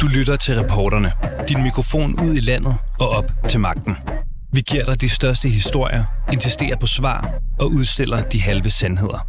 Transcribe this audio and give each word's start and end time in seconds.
Du 0.00 0.06
lytter 0.06 0.36
til 0.36 0.54
reporterne. 0.60 1.12
Din 1.48 1.62
mikrofon 1.62 2.20
ud 2.20 2.34
i 2.36 2.40
landet 2.40 2.74
og 3.00 3.08
op 3.08 3.32
til 3.48 3.60
magten. 3.60 3.96
Vi 4.52 4.60
giver 4.60 4.84
dig 4.84 5.00
de 5.00 5.08
største 5.08 5.48
historier, 5.48 6.04
insisterer 6.32 6.76
på 6.76 6.86
svar 6.86 7.34
og 7.58 7.70
udstiller 7.70 8.22
de 8.22 8.40
halve 8.40 8.70
sandheder. 8.70 9.26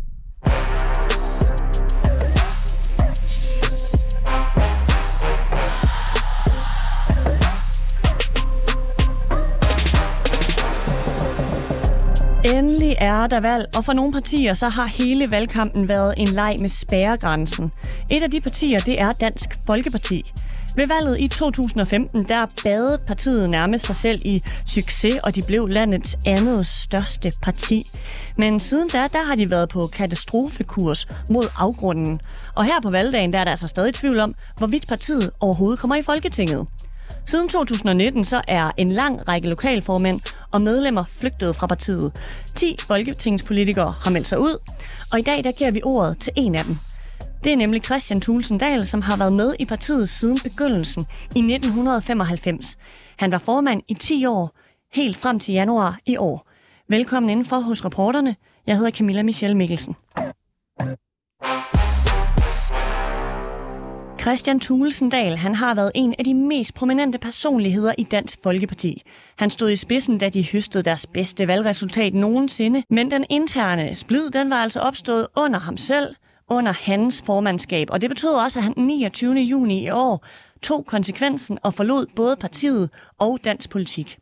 Endelig 12.45 12.95
er 12.97 13.27
der 13.27 13.41
valg, 13.41 13.65
og 13.77 13.85
for 13.85 13.93
nogle 13.93 14.13
partier 14.13 14.53
så 14.53 14.69
har 14.69 14.85
hele 14.85 15.31
valgkampen 15.31 15.87
været 15.87 16.13
en 16.17 16.27
leg 16.27 16.55
med 16.59 16.69
spærregrænsen. 16.69 17.71
Et 18.09 18.23
af 18.23 18.31
de 18.31 18.41
partier, 18.41 18.79
det 18.79 19.01
er 19.01 19.09
Dansk 19.19 19.59
Folkeparti. 19.67 20.31
Ved 20.75 20.87
valget 20.87 21.19
i 21.19 21.27
2015, 21.27 22.25
der 22.29 22.45
badede 22.63 22.97
partiet 23.07 23.49
nærmest 23.49 23.85
sig 23.85 23.95
selv 23.95 24.19
i 24.25 24.41
succes, 24.65 25.13
og 25.23 25.35
de 25.35 25.41
blev 25.47 25.67
landets 25.67 26.17
andet 26.25 26.67
største 26.67 27.31
parti. 27.41 27.83
Men 28.37 28.59
siden 28.59 28.89
da, 28.89 28.97
der 28.97 29.25
har 29.27 29.35
de 29.35 29.51
været 29.51 29.69
på 29.69 29.87
katastrofekurs 29.93 31.07
mod 31.29 31.45
afgrunden. 31.57 32.21
Og 32.55 32.65
her 32.65 32.81
på 32.81 32.89
valgdagen, 32.89 33.31
der 33.31 33.39
er 33.39 33.43
der 33.43 33.51
altså 33.51 33.67
stadig 33.67 33.93
tvivl 33.93 34.19
om, 34.19 34.33
hvorvidt 34.57 34.87
partiet 34.87 35.31
overhovedet 35.39 35.79
kommer 35.79 35.95
i 35.95 36.03
Folketinget. 36.03 36.67
Siden 37.25 37.49
2019 37.49 38.23
så 38.23 38.41
er 38.47 38.71
en 38.77 38.91
lang 38.91 39.27
række 39.27 39.49
lokalformænd 39.49 40.19
og 40.51 40.61
medlemmer 40.61 41.03
flygtet 41.19 41.55
fra 41.55 41.67
partiet. 41.67 42.23
10 42.55 42.75
folketingspolitikere 42.87 43.93
har 44.03 44.11
meldt 44.11 44.27
sig 44.27 44.39
ud, 44.39 44.57
og 45.13 45.19
i 45.19 45.21
dag 45.21 45.43
der 45.43 45.51
giver 45.51 45.71
vi 45.71 45.81
ordet 45.83 46.19
til 46.19 46.33
en 46.35 46.55
af 46.55 46.63
dem. 46.63 46.75
Det 47.43 47.53
er 47.53 47.57
nemlig 47.57 47.83
Christian 47.83 48.21
Thulsen 48.21 48.57
Dahl, 48.57 48.85
som 48.85 49.01
har 49.01 49.17
været 49.17 49.33
med 49.33 49.55
i 49.59 49.65
partiet 49.65 50.09
siden 50.09 50.37
begyndelsen 50.43 51.03
i 51.35 51.39
1995. 51.39 52.77
Han 53.17 53.31
var 53.31 53.37
formand 53.37 53.81
i 53.87 53.93
10 53.93 54.25
år, 54.25 54.57
helt 54.93 55.17
frem 55.17 55.39
til 55.39 55.53
januar 55.53 55.99
i 56.05 56.17
år. 56.17 56.47
Velkommen 56.89 57.29
indenfor 57.29 57.59
hos 57.59 57.85
reporterne. 57.85 58.35
Jeg 58.67 58.77
hedder 58.77 58.91
Camilla 58.91 59.23
Michelle 59.23 59.57
Mikkelsen. 59.57 59.95
Christian 64.21 64.59
Thulesendal, 64.59 65.37
han 65.37 65.55
har 65.55 65.75
været 65.75 65.91
en 65.95 66.15
af 66.19 66.25
de 66.25 66.33
mest 66.33 66.73
prominente 66.73 67.17
personligheder 67.17 67.93
i 67.97 68.03
Dansk 68.03 68.39
Folkeparti. 68.43 69.01
Han 69.37 69.49
stod 69.49 69.71
i 69.71 69.75
spidsen, 69.75 70.17
da 70.17 70.29
de 70.29 70.51
høstede 70.51 70.83
deres 70.83 71.07
bedste 71.13 71.47
valgresultat 71.47 72.13
nogensinde, 72.13 72.83
men 72.89 73.11
den 73.11 73.25
interne 73.29 73.95
splid, 73.95 74.29
den 74.29 74.49
var 74.49 74.55
altså 74.55 74.79
opstået 74.79 75.27
under 75.37 75.59
ham 75.59 75.77
selv, 75.77 76.15
under 76.51 76.71
hans 76.71 77.21
formandskab, 77.21 77.87
og 77.91 78.01
det 78.01 78.09
betød 78.09 78.29
også, 78.29 78.59
at 78.59 78.63
han 78.63 78.73
29. 78.77 79.35
juni 79.35 79.85
i 79.85 79.89
år 79.89 80.25
tog 80.61 80.85
konsekvensen 80.85 81.57
og 81.63 81.73
forlod 81.73 82.05
både 82.15 82.35
partiet 82.35 82.89
og 83.19 83.39
dansk 83.43 83.69
politik. 83.69 84.17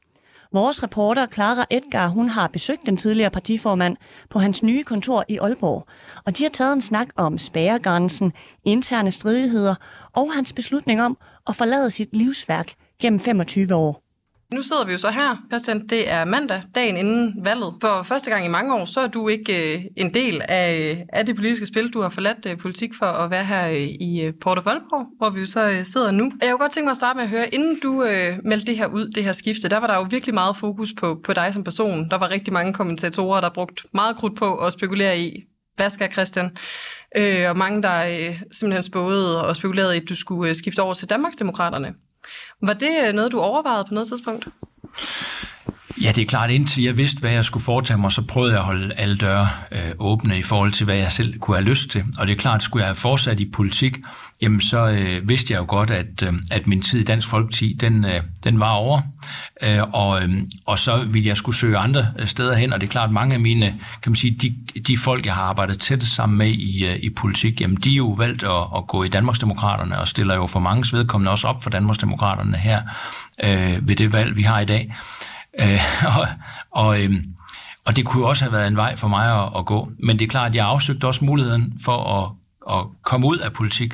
Vores 0.54 0.84
reporter 0.84 1.28
Clara 1.28 1.66
Edgar, 1.70 2.08
hun 2.08 2.30
har 2.30 2.48
besøgt 2.48 2.86
den 2.86 2.98
tidligere 2.98 3.30
partiformand 3.30 3.98
på 4.30 4.40
hans 4.40 4.64
nye 4.64 4.84
kontor 4.84 5.26
i 5.28 5.38
Aalborg, 5.38 5.88
og 6.26 6.38
de 6.38 6.44
har 6.44 6.50
taget 6.50 6.74
en 6.74 6.82
snak 6.82 7.08
om 7.16 7.38
spærregrænsen, 7.38 8.34
interne 8.66 9.12
stridigheder 9.12 9.76
og 10.14 10.34
hans 10.34 10.54
beslutning 10.54 11.02
om 11.02 11.18
at 11.48 11.56
forlade 11.56 11.92
sit 11.92 12.16
livsværk 12.16 12.74
gennem 13.02 13.20
25 13.20 13.76
år. 13.76 14.09
Nu 14.54 14.62
sidder 14.62 14.86
vi 14.86 14.92
jo 14.92 14.98
så 14.98 15.12
her, 15.12 15.38
Christian. 15.50 15.88
Det 15.88 16.12
er 16.12 16.26
mandag, 16.26 16.62
dagen 16.76 16.98
inden 16.98 17.46
valget. 17.46 17.74
For 17.82 18.04
første 18.04 18.32
gang 18.32 18.46
i 18.46 18.48
mange 18.48 18.76
år, 18.76 18.86
så 18.86 19.00
er 19.00 19.08
du 19.08 19.28
ikke 19.28 19.76
øh, 19.76 19.84
en 19.98 20.14
del 20.14 20.42
af, 20.48 20.92
øh, 20.92 20.98
af 21.14 21.26
det 21.26 21.36
politiske 21.36 21.66
spil. 21.66 21.90
Du 21.90 22.02
har 22.02 22.10
forladt 22.10 22.46
øh, 22.48 22.58
politik 22.58 22.94
for 22.94 23.06
at 23.06 23.32
være 23.32 23.46
her 23.46 23.70
øh, 23.70 23.78
i 23.78 24.22
øh, 24.22 24.34
Porto 24.42 24.62
Port 24.62 24.78
hvor 25.18 25.30
vi 25.30 25.40
jo 25.40 25.46
så 25.46 25.70
øh, 25.70 25.86
sidder 25.86 26.12
nu. 26.12 26.32
Jeg 26.42 26.50
kunne 26.50 26.60
godt 26.60 26.72
tænke 26.72 26.86
mig 26.86 26.92
at 26.92 26.98
starte 26.98 27.18
med 27.18 27.24
at 27.24 27.30
høre, 27.30 27.56
inden 27.56 27.80
du 27.80 28.04
øh, 28.04 28.38
meldte 28.44 28.66
det 28.66 28.78
her 28.78 28.88
ud, 28.88 29.08
det 29.08 29.24
her 29.24 29.34
skifte, 29.34 29.70
der 29.70 29.78
var 29.78 29.88
der 29.88 29.96
jo 29.96 30.08
virkelig 30.10 30.34
meget 30.34 30.56
fokus 30.56 30.94
på, 30.98 31.20
på 31.24 31.34
dig 31.34 31.54
som 31.54 31.64
person. 31.64 32.10
Der 32.10 32.18
var 32.18 32.32
rigtig 32.32 32.54
mange 32.54 32.74
kommentatorer, 32.74 33.42
der 33.42 33.50
brugt 33.50 33.86
meget 33.94 34.16
krudt 34.16 34.38
på 34.38 34.56
at 34.56 34.74
spekulere 34.74 35.20
i, 35.20 35.44
hvad 35.76 35.90
skal 35.90 36.12
Christian? 36.12 36.58
Øh, 37.18 37.50
og 37.50 37.58
mange, 37.58 37.82
der 37.84 38.04
øh, 38.04 38.42
simpelthen 38.52 38.84
spåede 38.84 39.48
og 39.48 39.56
spekulerede 39.56 39.96
i, 39.98 40.02
at 40.02 40.10
du 40.10 40.16
skulle 40.16 40.50
øh, 40.50 40.56
skifte 40.56 40.80
over 40.80 40.94
til 40.94 41.10
Danmarksdemokraterne. 41.10 41.94
Var 42.62 42.74
det 42.74 43.08
øh, 43.08 43.14
noget, 43.14 43.32
du 43.32 43.40
overvejede 43.40 43.86
på 43.88 43.94
noget 43.94 44.08
tidspunkt? 44.08 44.48
Ja, 46.02 46.12
det 46.12 46.22
er 46.22 46.26
klart, 46.26 46.50
indtil 46.50 46.84
jeg 46.84 46.98
vidste, 46.98 47.20
hvad 47.20 47.32
jeg 47.32 47.46
skulle 47.46 47.64
foretage 47.64 47.98
mig, 47.98 48.12
så 48.12 48.22
prøvede 48.22 48.52
jeg 48.52 48.60
at 48.60 48.66
holde 48.66 48.94
alle 48.94 49.18
døre 49.18 49.48
øh, 49.72 49.92
åbne 50.00 50.40
i 50.40 50.42
forhold 50.42 50.72
til, 50.72 50.86
hvad 50.86 50.96
jeg 50.96 51.12
selv 51.12 51.40
kunne 51.40 51.58
have 51.58 51.66
lyst 51.70 51.90
til. 51.90 52.06
Og 52.20 52.28
det 52.28 52.34
er 52.34 52.38
klart, 52.38 52.64
skulle 52.64 52.82
jeg 52.82 52.88
have 52.88 52.96
fortsat 52.96 53.40
i 53.40 53.52
politik, 53.52 53.98
jamen 54.42 54.62
så 54.62 54.88
øh, 54.88 55.30
vidste 55.30 55.54
jeg 55.54 55.60
jo 55.60 55.66
godt, 55.68 55.92
at, 55.92 56.24
øh, 56.24 56.32
at 56.52 56.68
min 56.68 56.82
tid 56.82 57.00
i 57.00 57.04
Dansk 57.04 57.28
Folkeparti, 57.28 57.78
den, 57.82 58.06
øh, 58.06 58.22
den 58.44 58.60
var 58.60 58.72
over. 58.72 59.02
Øh, 59.64 59.84
og, 59.94 60.24
øh, 60.24 60.30
og 60.66 60.80
så 60.80 61.04
ville 61.08 61.28
jeg 61.28 61.38
skulle 61.38 61.58
søge 61.58 61.78
andre 61.78 62.08
øh, 62.20 62.28
steder 62.28 62.56
hen, 62.56 62.74
og 62.74 62.82
det 62.82 62.88
er 62.88 62.92
klart, 62.92 63.12
mange 63.12 63.34
af 63.34 63.40
mine, 63.40 63.66
kan 64.02 64.12
man 64.12 64.16
sige, 64.16 64.38
de, 64.42 64.82
de 64.82 64.98
folk, 64.98 65.26
jeg 65.26 65.34
har 65.34 65.44
arbejdet 65.44 65.80
tæt 65.80 66.04
sammen 66.04 66.38
med 66.38 66.50
i, 66.50 66.86
øh, 66.86 66.96
i 66.96 67.10
politik, 67.10 67.62
jamen 67.62 67.78
de 67.78 67.92
er 67.92 67.98
jo 67.98 68.10
valgt 68.10 68.44
at, 68.44 68.64
at 68.78 68.88
gå 68.88 69.04
i 69.04 69.08
Danmarksdemokraterne, 69.08 70.00
og 70.00 70.08
stiller 70.08 70.36
jo 70.36 70.48
for 70.48 70.60
mange 70.60 70.98
vedkommende 70.98 71.32
også 71.32 71.48
op 71.48 71.64
for 71.64 71.70
Danmarksdemokraterne 71.70 72.58
her 72.58 72.82
øh, 73.44 73.88
ved 73.88 73.96
det 73.96 74.14
valg, 74.14 74.36
vi 74.36 74.44
har 74.44 74.60
i 74.60 74.66
dag. 74.66 74.94
Øh, 75.60 75.80
og, 76.18 76.28
og, 76.72 77.04
øh, 77.04 77.12
og 77.86 77.96
det 77.96 78.06
kunne 78.06 78.26
også 78.26 78.44
have 78.44 78.54
været 78.54 78.68
en 78.68 78.76
vej 78.76 78.96
for 78.96 79.08
mig 79.08 79.44
at, 79.44 79.50
at 79.58 79.66
gå. 79.66 79.92
Men 80.04 80.20
det 80.20 80.26
er 80.26 80.30
klart, 80.30 80.50
at 80.50 80.56
jeg 80.56 80.66
afsøgte 80.66 81.06
også 81.06 81.26
muligheden 81.26 81.74
for 81.86 81.98
at, 81.98 82.32
at 82.78 82.86
komme 83.04 83.28
ud 83.28 83.38
af 83.38 83.54
politik. 83.54 83.94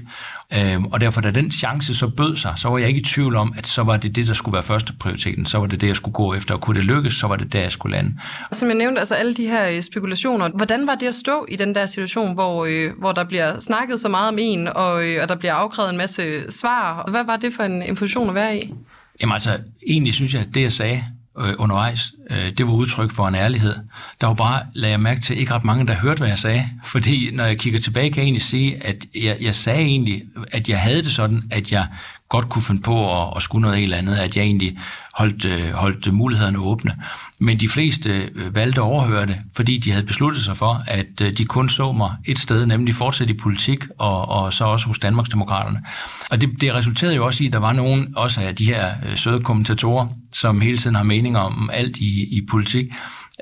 Øh, 0.54 0.84
og 0.84 1.02
derfor, 1.02 1.22
da 1.22 1.32
den 1.32 1.52
chance 1.52 1.96
så 1.96 2.08
bød 2.08 2.38
sig, 2.38 2.54
så 2.58 2.70
var 2.70 2.78
jeg 2.78 2.88
ikke 2.88 3.00
i 3.00 3.04
tvivl 3.04 3.36
om, 3.36 3.54
at 3.58 3.68
så 3.68 3.84
var 3.84 3.98
det 3.98 4.16
det, 4.16 4.28
der 4.28 4.34
skulle 4.34 4.54
være 4.54 4.64
første 4.64 4.94
prioriteten. 4.94 5.46
Så 5.46 5.58
var 5.58 5.66
det 5.66 5.82
det, 5.82 5.88
jeg 5.88 5.96
skulle 5.96 6.14
gå 6.14 6.34
efter. 6.34 6.56
Og 6.56 6.62
kunne 6.62 6.76
det 6.76 6.86
lykkes, 6.86 7.14
så 7.14 7.28
var 7.28 7.36
det 7.36 7.54
der, 7.54 7.62
jeg 7.62 7.72
skulle 7.72 7.96
lande. 7.96 8.16
Som 8.52 8.68
jeg 8.68 8.78
nævnte, 8.78 9.00
altså 9.00 9.16
alle 9.16 9.34
de 9.34 9.48
her 9.48 9.70
øh, 9.70 9.82
spekulationer. 9.82 10.50
Hvordan 10.50 10.88
var 10.88 10.96
det 10.96 11.08
at 11.08 11.16
stå 11.16 11.46
i 11.50 11.56
den 11.56 11.76
der 11.76 11.86
situation, 11.86 12.34
hvor, 12.34 12.66
øh, 12.66 12.92
hvor 13.00 13.12
der 13.12 13.24
bliver 13.24 13.60
snakket 13.60 14.00
så 14.00 14.10
meget 14.10 14.30
om 14.30 14.38
en, 14.40 14.68
og, 14.68 15.08
øh, 15.08 15.20
og 15.24 15.30
der 15.30 15.36
bliver 15.36 15.54
afkrævet 15.54 15.90
en 15.90 15.98
masse 15.98 16.52
svar? 16.52 17.08
Hvad 17.12 17.24
var 17.24 17.38
det 17.38 17.54
for 17.54 17.64
en, 17.64 17.84
en 17.84 17.96
position 17.96 18.30
at 18.30 18.36
være 18.36 18.58
i? 18.58 18.74
Jamen 19.22 19.34
altså, 19.34 19.60
egentlig 19.88 20.14
synes 20.14 20.34
jeg, 20.34 20.42
at 20.42 20.48
det, 20.54 20.62
jeg 20.62 20.72
sagde, 20.72 21.04
øh, 21.40 21.54
undervejs, 21.58 22.14
øh, 22.30 22.52
det 22.58 22.68
var 22.68 22.74
udtryk 22.74 23.12
for 23.12 23.28
en 23.28 23.36
ærlighed. 23.36 23.76
Der 24.22 24.28
var 24.28 24.34
bare, 24.34 24.62
lagde 24.74 24.92
jeg 24.92 25.00
mærke 25.00 25.22
til, 25.22 25.40
ikke 25.40 25.54
ret 25.54 25.64
mange, 25.64 25.88
der 25.88 25.94
hørte, 25.94 26.18
hvad 26.18 26.28
jeg 26.28 26.40
sagde. 26.40 26.70
Fordi 26.94 27.30
når 27.34 27.44
jeg 27.44 27.58
kigger 27.58 27.80
tilbage, 27.80 28.10
kan 28.10 28.18
jeg 28.18 28.24
egentlig 28.24 28.44
sige, 28.44 28.86
at 28.86 29.06
jeg, 29.16 29.38
jeg 29.42 29.56
sagde 29.56 29.82
egentlig, 29.82 30.24
at 30.52 30.70
jeg 30.70 30.80
havde 30.80 30.98
det 30.98 31.12
sådan, 31.12 31.44
at 31.52 31.72
jeg 31.72 31.88
godt 32.30 32.50
kunne 32.50 32.62
finde 32.62 32.82
på 32.82 33.22
at, 33.22 33.34
at 33.36 33.42
skulle 33.42 33.62
noget 33.62 33.78
helt 33.78 33.94
andet, 33.94 34.16
at 34.16 34.38
jeg 34.38 34.44
egentlig 34.44 34.78
holdt, 35.14 35.46
øh, 35.46 35.72
holdt 35.72 36.14
mulighederne 36.14 36.60
åbne. 36.60 36.96
Men 37.40 37.60
de 37.60 37.68
fleste 37.68 38.30
øh, 38.36 38.56
valgte 38.56 38.82
at 38.82 38.86
overhøre 38.86 39.26
det, 39.26 39.38
fordi 39.56 39.78
de 39.78 39.92
havde 39.92 40.06
besluttet 40.06 40.44
sig 40.44 40.58
for, 40.58 40.84
at 40.88 41.22
øh, 41.22 41.34
de 41.38 41.46
kun 41.46 41.70
så 41.70 41.92
mig 41.92 42.12
et 42.26 42.40
sted, 42.40 42.66
nemlig 42.66 42.96
fortsat 42.96 43.30
i 43.30 43.34
politik, 43.34 43.84
og, 43.98 44.30
og 44.30 44.54
så 44.54 44.66
også 44.66 44.88
hos 44.88 45.00
Danmarksdemokraterne. 45.00 45.82
Og 46.30 46.42
det, 46.42 46.62
det 46.62 46.74
resulterede 46.74 47.16
jo 47.16 47.26
også 47.26 47.44
i, 47.44 47.48
at 47.48 47.54
der 47.54 47.60
var 47.60 47.74
nogen, 47.74 48.14
også 48.16 48.42
af 48.42 48.56
de 48.56 48.66
her 48.66 48.92
søde 49.16 49.44
kommentatorer, 49.44 50.08
som 50.34 50.62
hele 50.62 50.78
tiden 50.78 50.96
har 50.96 51.04
meninger 51.04 51.40
om 51.40 51.70
alt 51.74 51.98
i, 51.98 52.38
i 52.38 52.42
politik, 52.52 52.86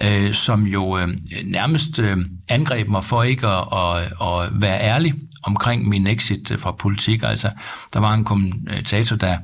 øh, 0.02 0.34
som 0.34 0.68
jo 0.68 0.98
øh, 0.98 1.08
nærmest 1.44 2.00
øh, 2.00 2.18
angreb 2.50 2.88
mig 2.88 3.04
for 3.04 3.24
ikke 3.24 3.48
at, 3.48 3.64
at, 3.72 4.28
at 4.28 4.62
være 4.62 4.82
ærlig 4.82 5.14
omkring 5.44 5.88
min 5.88 6.08
exit 6.08 6.52
øh, 6.52 6.60
fra 6.60 6.72
politik. 6.72 7.24
Altså, 7.24 7.50
der 7.94 8.00
var 8.00 8.14
en 8.14 8.24
kommentator, 8.24 9.16
der, 9.16 9.38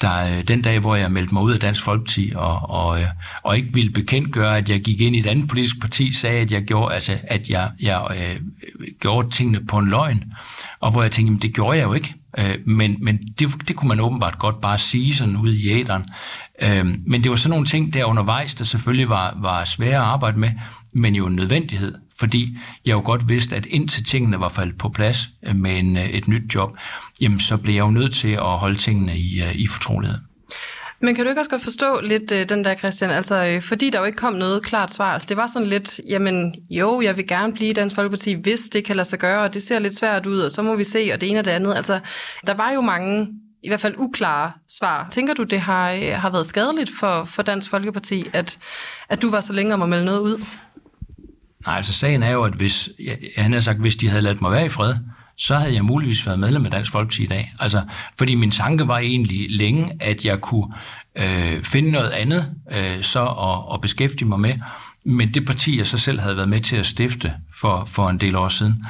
der 0.00 0.36
øh, 0.36 0.42
den 0.48 0.62
dag, 0.62 0.78
hvor 0.78 0.96
jeg 0.96 1.12
meldte 1.12 1.34
mig 1.34 1.42
ud 1.42 1.52
af 1.52 1.60
Dansk 1.60 1.82
Folkeparti 1.82 2.32
og, 2.34 2.70
og, 2.70 3.00
øh, 3.00 3.06
og 3.42 3.56
ikke 3.56 3.72
ville 3.72 3.90
bekendtgøre, 3.90 4.58
at 4.58 4.70
jeg 4.70 4.80
gik 4.80 5.00
ind 5.00 5.16
i 5.16 5.18
et 5.18 5.26
andet 5.26 5.48
politisk 5.48 5.80
parti, 5.80 6.12
sagde, 6.12 6.40
at 6.40 6.52
jeg 6.52 6.62
gjorde, 6.62 6.94
altså, 6.94 7.18
at 7.22 7.48
jeg, 7.48 7.70
jeg 7.80 8.06
øh, 8.10 8.40
gjorde 9.00 9.30
tingene 9.30 9.66
på 9.66 9.78
en 9.78 9.88
løgn. 9.88 10.24
Og 10.80 10.90
hvor 10.90 11.02
jeg 11.02 11.10
tænkte, 11.10 11.28
jamen, 11.28 11.42
det 11.42 11.54
gjorde 11.54 11.78
jeg 11.78 11.84
jo 11.84 11.92
ikke. 11.92 12.14
Øh, 12.38 12.54
men 12.64 12.96
men 13.00 13.18
det, 13.38 13.68
det 13.68 13.76
kunne 13.76 13.88
man 13.88 14.00
åbenbart 14.00 14.38
godt 14.38 14.60
bare 14.60 14.78
sige 14.78 15.14
sådan 15.14 15.36
ude 15.36 15.60
i 15.60 15.68
æderen. 15.68 16.04
Øhm, 16.62 17.02
men 17.06 17.22
det 17.22 17.30
var 17.30 17.36
sådan 17.36 17.50
nogle 17.50 17.66
ting 17.66 17.94
der 17.94 18.04
undervejs, 18.04 18.54
der 18.54 18.64
selvfølgelig 18.64 19.08
var, 19.08 19.36
var 19.42 19.64
svære 19.64 19.96
at 19.96 20.02
arbejde 20.02 20.38
med, 20.38 20.50
men 20.92 21.14
jo 21.14 21.26
en 21.26 21.36
nødvendighed, 21.36 21.94
fordi 22.18 22.56
jeg 22.84 22.92
jo 22.92 23.02
godt 23.04 23.28
vidste, 23.28 23.56
at 23.56 23.66
indtil 23.66 24.04
tingene 24.04 24.40
var 24.40 24.48
faldet 24.48 24.78
på 24.78 24.88
plads 24.88 25.28
øh, 25.46 25.56
med 25.56 25.78
en, 25.78 25.96
øh, 25.96 26.08
et 26.08 26.28
nyt 26.28 26.54
job, 26.54 26.76
jamen 27.20 27.40
så 27.40 27.56
blev 27.56 27.74
jeg 27.74 27.80
jo 27.80 27.90
nødt 27.90 28.14
til 28.14 28.32
at 28.32 28.58
holde 28.58 28.76
tingene 28.76 29.18
i, 29.18 29.42
øh, 29.42 29.54
i 29.54 29.66
fortrolighed. 29.66 30.18
Men 31.02 31.14
kan 31.14 31.24
du 31.24 31.28
ikke 31.28 31.40
også 31.40 31.50
godt 31.50 31.62
forstå 31.62 32.00
lidt 32.00 32.32
øh, 32.32 32.48
den 32.48 32.64
der, 32.64 32.74
Christian? 32.74 33.10
Altså, 33.10 33.46
øh, 33.46 33.62
fordi 33.62 33.90
der 33.90 33.98
jo 33.98 34.04
ikke 34.04 34.18
kom 34.18 34.32
noget 34.32 34.62
klart 34.62 34.92
svar. 34.92 35.12
Altså, 35.12 35.26
det 35.28 35.36
var 35.36 35.46
sådan 35.46 35.68
lidt, 35.68 36.00
jamen 36.08 36.54
jo, 36.70 37.00
jeg 37.00 37.16
vil 37.16 37.26
gerne 37.26 37.52
blive 37.52 37.70
i 37.70 37.72
Dansk 37.72 37.94
Folkeparti, 37.94 38.32
hvis 38.32 38.60
det 38.60 38.84
kan 38.84 38.96
lade 38.96 39.08
sig 39.08 39.18
gøre, 39.18 39.42
og 39.42 39.54
det 39.54 39.62
ser 39.62 39.78
lidt 39.78 39.96
svært 39.96 40.26
ud, 40.26 40.38
og 40.40 40.50
så 40.50 40.62
må 40.62 40.76
vi 40.76 40.84
se, 40.84 41.10
og 41.14 41.20
det 41.20 41.30
ene 41.30 41.38
og 41.38 41.44
det 41.44 41.50
andet. 41.50 41.74
Altså, 41.74 42.00
der 42.46 42.54
var 42.54 42.70
jo 42.70 42.80
mange 42.80 43.28
i 43.62 43.68
hvert 43.68 43.80
fald 43.80 43.94
uklare 43.98 44.52
svar. 44.68 45.08
Tænker 45.10 45.34
du, 45.34 45.42
det 45.42 45.60
har, 45.60 45.92
øh, 45.92 46.12
har 46.14 46.30
været 46.30 46.46
skadeligt 46.46 46.90
for, 47.00 47.24
for 47.24 47.42
Dansk 47.42 47.70
Folkeparti, 47.70 48.26
at, 48.32 48.58
at 49.08 49.22
du 49.22 49.30
var 49.30 49.40
så 49.40 49.52
længe 49.52 49.74
om 49.74 49.82
at 49.82 49.88
melde 49.88 50.04
noget 50.04 50.20
ud? 50.20 50.44
Nej, 51.66 51.76
altså 51.76 51.92
sagen 51.92 52.22
er 52.22 52.30
jo, 52.30 52.42
at 52.42 52.52
hvis, 52.52 52.88
jeg, 53.04 53.18
han 53.36 53.52
har 53.52 53.60
sagt, 53.60 53.80
hvis 53.80 53.96
de 53.96 54.08
havde 54.08 54.22
ladt 54.22 54.40
mig 54.40 54.52
være 54.52 54.66
i 54.66 54.68
fred, 54.68 54.94
så 55.36 55.54
havde 55.54 55.74
jeg 55.74 55.84
muligvis 55.84 56.26
været 56.26 56.38
medlem 56.38 56.64
af 56.64 56.70
Dansk 56.70 56.92
Folkeparti 56.92 57.22
i 57.22 57.26
dag. 57.26 57.52
Altså, 57.60 57.82
fordi 58.18 58.34
min 58.34 58.50
tanke 58.50 58.88
var 58.88 58.98
egentlig 58.98 59.46
længe, 59.50 59.92
at 60.00 60.24
jeg 60.24 60.40
kunne 60.40 60.74
øh, 61.18 61.62
finde 61.62 61.90
noget 61.90 62.10
andet 62.10 62.54
øh, 62.72 63.02
så 63.02 63.26
at, 63.26 63.74
at 63.74 63.80
beskæftige 63.80 64.28
mig 64.28 64.40
med. 64.40 64.54
Men 65.04 65.34
det 65.34 65.46
parti, 65.46 65.78
jeg 65.78 65.86
så 65.86 65.98
selv 65.98 66.20
havde 66.20 66.36
været 66.36 66.48
med 66.48 66.60
til 66.60 66.76
at 66.76 66.86
stifte 66.86 67.34
for, 67.60 67.84
for 67.84 68.08
en 68.08 68.18
del 68.18 68.36
år 68.36 68.48
siden, 68.48 68.84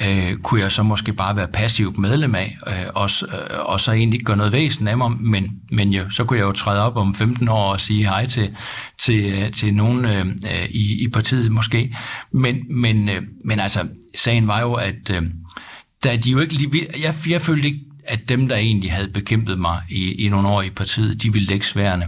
øh, 0.00 0.36
kunne 0.36 0.60
jeg 0.60 0.72
så 0.72 0.82
måske 0.82 1.12
bare 1.12 1.36
være 1.36 1.48
passivt 1.48 1.98
medlem 1.98 2.34
af, 2.34 2.56
øh, 2.66 2.74
og, 2.94 3.10
øh, 3.22 3.58
og 3.60 3.80
så 3.80 3.92
egentlig 3.92 4.16
ikke 4.16 4.24
gøre 4.24 4.36
noget 4.36 4.52
væsen 4.52 4.88
af 4.88 4.98
mig, 4.98 5.10
men, 5.20 5.50
men 5.70 5.90
jo, 5.90 6.10
så 6.10 6.24
kunne 6.24 6.38
jeg 6.38 6.44
jo 6.44 6.52
træde 6.52 6.82
op 6.82 6.96
om 6.96 7.14
15 7.14 7.48
år 7.48 7.72
og 7.72 7.80
sige 7.80 8.04
hej 8.08 8.26
til, 8.26 8.56
til, 8.98 9.24
øh, 9.24 9.52
til 9.52 9.74
nogen 9.74 10.04
øh, 10.04 10.26
øh, 10.26 10.68
i, 10.70 11.04
i 11.04 11.08
partiet 11.08 11.52
måske. 11.52 11.96
Men, 12.30 12.56
men, 12.70 13.08
øh, 13.08 13.22
men 13.44 13.60
altså, 13.60 13.88
sagen 14.14 14.48
var 14.48 14.60
jo, 14.60 14.72
at 14.74 15.10
øh, 15.10 15.22
da 16.04 16.16
de 16.16 16.30
jo 16.30 16.40
ikke 16.40 16.54
lige, 16.54 16.86
jeg, 17.02 17.14
jeg 17.28 17.40
følte 17.40 17.68
ikke, 17.68 17.80
at 18.08 18.28
dem, 18.28 18.48
der 18.48 18.56
egentlig 18.56 18.92
havde 18.92 19.08
bekæmpet 19.08 19.58
mig 19.58 19.78
i, 19.88 20.24
i 20.24 20.28
nogle 20.28 20.48
år 20.48 20.62
i 20.62 20.70
partiet, 20.70 21.22
de 21.22 21.32
ville 21.32 21.48
lægge 21.48 21.66
sværene. 21.66 22.06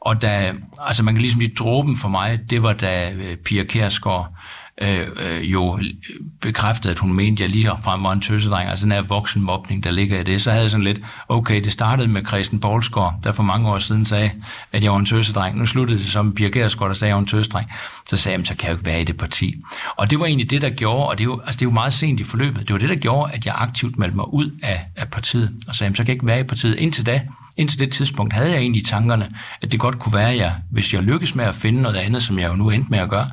Og 0.00 0.22
da, 0.22 0.54
altså 0.86 1.02
man 1.02 1.14
kan 1.14 1.20
ligesom 1.20 1.40
lige 1.40 1.54
dråben 1.58 1.96
for 1.96 2.08
mig, 2.08 2.40
det 2.50 2.62
var 2.62 2.72
da 2.72 3.12
øh, 3.12 3.36
Pia 3.36 3.64
Kærsgaard 3.64 4.34
øh, 4.82 5.06
øh, 5.16 5.52
jo 5.52 5.80
bekræftede, 6.40 6.92
at 6.92 6.98
hun 6.98 7.12
mente, 7.12 7.44
at 7.44 7.48
jeg 7.50 7.56
lige 7.56 7.70
frem 7.82 8.04
var 8.04 8.12
en 8.12 8.20
tøsedreng, 8.20 8.70
altså 8.70 8.84
den 8.84 8.92
her 8.92 9.02
voksenmobning, 9.02 9.84
der 9.84 9.90
ligger 9.90 10.20
i 10.20 10.24
det, 10.24 10.42
så 10.42 10.50
havde 10.50 10.62
jeg 10.62 10.70
sådan 10.70 10.84
lidt, 10.84 11.00
okay, 11.28 11.64
det 11.64 11.72
startede 11.72 12.08
med 12.08 12.22
Christian 12.26 12.60
Poulsgaard, 12.60 13.14
der 13.24 13.32
for 13.32 13.42
mange 13.42 13.68
år 13.68 13.78
siden 13.78 14.06
sagde, 14.06 14.30
at 14.72 14.84
jeg 14.84 14.92
var 14.92 14.98
en 14.98 15.06
tøsedreng. 15.06 15.58
Nu 15.58 15.66
sluttede 15.66 15.98
det 15.98 16.06
som 16.06 16.34
Pia 16.34 16.48
Gersgaard, 16.48 16.88
der 16.88 16.94
sagde, 16.94 17.08
at 17.08 17.10
jeg 17.10 17.16
var 17.16 17.20
en 17.20 17.26
tøsedreng. 17.26 17.70
Så 18.06 18.16
sagde 18.16 18.38
jeg, 18.38 18.46
så 18.46 18.54
kan 18.54 18.66
jeg 18.66 18.72
jo 18.72 18.76
ikke 18.76 18.86
være 18.86 19.00
i 19.00 19.04
det 19.04 19.16
parti. 19.16 19.54
Og 19.96 20.10
det 20.10 20.18
var 20.18 20.26
egentlig 20.26 20.50
det, 20.50 20.62
der 20.62 20.70
gjorde, 20.70 21.08
og 21.08 21.18
det 21.18 21.24
er 21.24 21.28
jo, 21.28 21.40
altså 21.40 21.58
det 21.58 21.62
er 21.62 21.70
jo 21.70 21.74
meget 21.74 21.92
sent 21.92 22.20
i 22.20 22.24
forløbet, 22.24 22.68
det 22.68 22.72
var 22.72 22.78
det, 22.78 22.88
der 22.88 22.96
gjorde, 22.96 23.32
at 23.32 23.46
jeg 23.46 23.54
aktivt 23.58 23.98
meldte 23.98 24.16
mig 24.16 24.34
ud 24.34 24.50
af, 24.62 24.80
af 24.96 25.08
partiet, 25.08 25.52
og 25.68 25.74
sagde, 25.74 25.96
så 25.96 26.02
kan 26.02 26.08
jeg 26.08 26.14
ikke 26.14 26.26
være 26.26 26.40
i 26.40 26.42
partiet. 26.42 26.76
Indtil 26.76 27.06
da, 27.06 27.20
Indtil 27.56 27.78
det 27.78 27.92
tidspunkt 27.92 28.32
havde 28.32 28.50
jeg 28.50 28.58
egentlig 28.58 28.82
i 28.82 28.84
tankerne, 28.84 29.34
at 29.62 29.72
det 29.72 29.80
godt 29.80 29.98
kunne 29.98 30.12
være, 30.12 30.30
at 30.30 30.36
jeg, 30.36 30.54
hvis 30.70 30.94
jeg 30.94 31.02
lykkes 31.02 31.34
med 31.34 31.44
at 31.44 31.54
finde 31.54 31.82
noget 31.82 31.96
andet, 31.96 32.22
som 32.22 32.38
jeg 32.38 32.48
jo 32.48 32.56
nu 32.56 32.70
endte 32.70 32.90
med 32.90 32.98
at 32.98 33.08
gøre, 33.08 33.30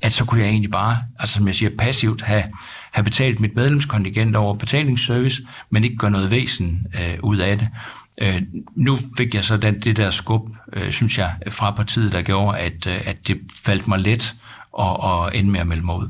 at 0.00 0.12
så 0.12 0.24
kunne 0.24 0.40
jeg 0.40 0.48
egentlig 0.48 0.70
bare, 0.70 0.96
altså 1.18 1.34
som 1.34 1.46
jeg 1.46 1.54
siger, 1.54 1.70
passivt 1.78 2.22
have, 2.22 2.44
have 2.92 3.04
betalt 3.04 3.40
mit 3.40 3.54
medlemskontingent 3.54 4.36
over 4.36 4.54
betalingsservice, 4.54 5.42
men 5.70 5.84
ikke 5.84 5.96
gøre 5.96 6.10
noget 6.10 6.30
væsen 6.30 6.86
øh, 6.94 7.18
ud 7.22 7.36
af 7.36 7.58
det. 7.58 7.68
Øh, 8.20 8.42
nu 8.74 8.98
fik 9.16 9.34
jeg 9.34 9.44
så 9.44 9.56
den, 9.56 9.80
det 9.80 9.96
der 9.96 10.10
skub, 10.10 10.48
øh, 10.72 10.92
synes 10.92 11.18
jeg, 11.18 11.34
fra 11.50 11.70
partiet, 11.70 12.12
der 12.12 12.22
gjorde, 12.22 12.58
at, 12.58 12.86
øh, 12.86 13.00
at 13.04 13.28
det 13.28 13.40
faldt 13.64 13.88
mig 13.88 13.98
let 13.98 14.34
at, 14.78 14.96
at 15.04 15.34
ende 15.34 15.50
med 15.50 15.60
at 15.60 15.66
melde 15.66 15.82
mig 15.86 15.96
ud. 15.96 16.08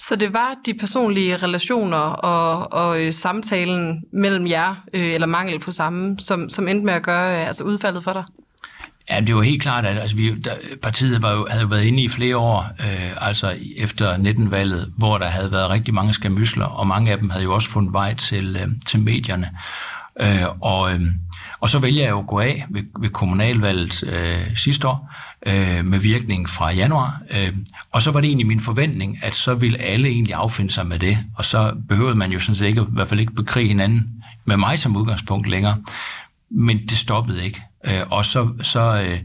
Så 0.00 0.16
det 0.16 0.32
var 0.32 0.54
de 0.66 0.74
personlige 0.74 1.36
relationer 1.36 1.96
og, 1.96 2.72
og 2.72 3.02
øh, 3.02 3.12
samtalen 3.12 4.04
mellem 4.12 4.46
jer, 4.46 4.74
øh, 4.94 5.14
eller 5.14 5.26
mangel 5.26 5.58
på 5.58 5.72
samme, 5.72 6.18
som, 6.18 6.48
som 6.48 6.68
endte 6.68 6.86
med 6.86 6.92
at 6.92 7.02
gøre 7.02 7.40
øh, 7.40 7.46
altså 7.46 7.64
udfaldet 7.64 8.04
for 8.04 8.12
dig? 8.12 8.24
Ja, 9.10 9.20
det 9.20 9.36
var 9.36 9.42
helt 9.42 9.62
klart, 9.62 9.86
at 9.86 9.98
altså, 9.98 10.16
vi, 10.16 10.34
der, 10.34 10.50
partiet 10.82 11.22
var 11.22 11.32
jo, 11.32 11.46
havde 11.50 11.62
jo 11.62 11.68
været 11.68 11.84
inde 11.84 12.02
i 12.02 12.08
flere 12.08 12.36
år, 12.36 12.66
øh, 12.80 13.28
altså 13.28 13.56
efter 13.76 14.16
19-valget, 14.16 14.92
hvor 14.96 15.18
der 15.18 15.26
havde 15.26 15.52
været 15.52 15.70
rigtig 15.70 15.94
mange 15.94 16.14
skamysler, 16.14 16.66
og 16.66 16.86
mange 16.86 17.12
af 17.12 17.18
dem 17.18 17.30
havde 17.30 17.44
jo 17.44 17.54
også 17.54 17.68
fundet 17.68 17.92
vej 17.92 18.14
til, 18.14 18.56
øh, 18.56 18.68
til 18.86 19.00
medierne. 19.00 19.50
Øh, 20.20 20.46
og, 20.60 20.94
øh, 20.94 21.00
og 21.60 21.68
så 21.68 21.78
vælger 21.78 22.02
jeg 22.02 22.10
jo 22.10 22.18
at 22.18 22.26
gå 22.26 22.38
af 22.38 22.66
ved, 22.70 22.82
ved 23.00 23.10
kommunalvalget 23.10 24.04
øh, 24.04 24.56
sidste 24.56 24.88
år, 24.88 25.10
øh, 25.46 25.84
med 25.84 25.98
virkning 25.98 26.48
fra 26.48 26.70
januar. 26.72 27.20
Øh, 27.30 27.52
og 27.90 28.02
så 28.02 28.10
var 28.10 28.20
det 28.20 28.28
egentlig 28.28 28.46
min 28.46 28.60
forventning, 28.60 29.18
at 29.22 29.34
så 29.34 29.54
ville 29.54 29.78
alle 29.78 30.08
egentlig 30.08 30.34
affinde 30.34 30.70
sig 30.70 30.86
med 30.86 30.98
det, 30.98 31.18
og 31.36 31.44
så 31.44 31.72
behøvede 31.88 32.14
man 32.14 32.32
jo 32.32 32.40
sådan 32.40 32.54
set 32.54 32.66
ikke, 32.66 32.80
i 32.80 32.84
hvert 32.92 33.08
fald 33.08 33.20
ikke 33.20 33.34
bekrige 33.34 33.68
hinanden 33.68 34.24
med 34.44 34.56
mig 34.56 34.78
som 34.78 34.96
udgangspunkt 34.96 35.48
længere. 35.48 35.76
Men 36.50 36.78
det 36.78 36.98
stoppede 36.98 37.44
ikke. 37.44 37.62
Øh, 37.84 38.00
og 38.10 38.24
så, 38.24 38.48
så 38.62 39.02
øh, 39.02 39.18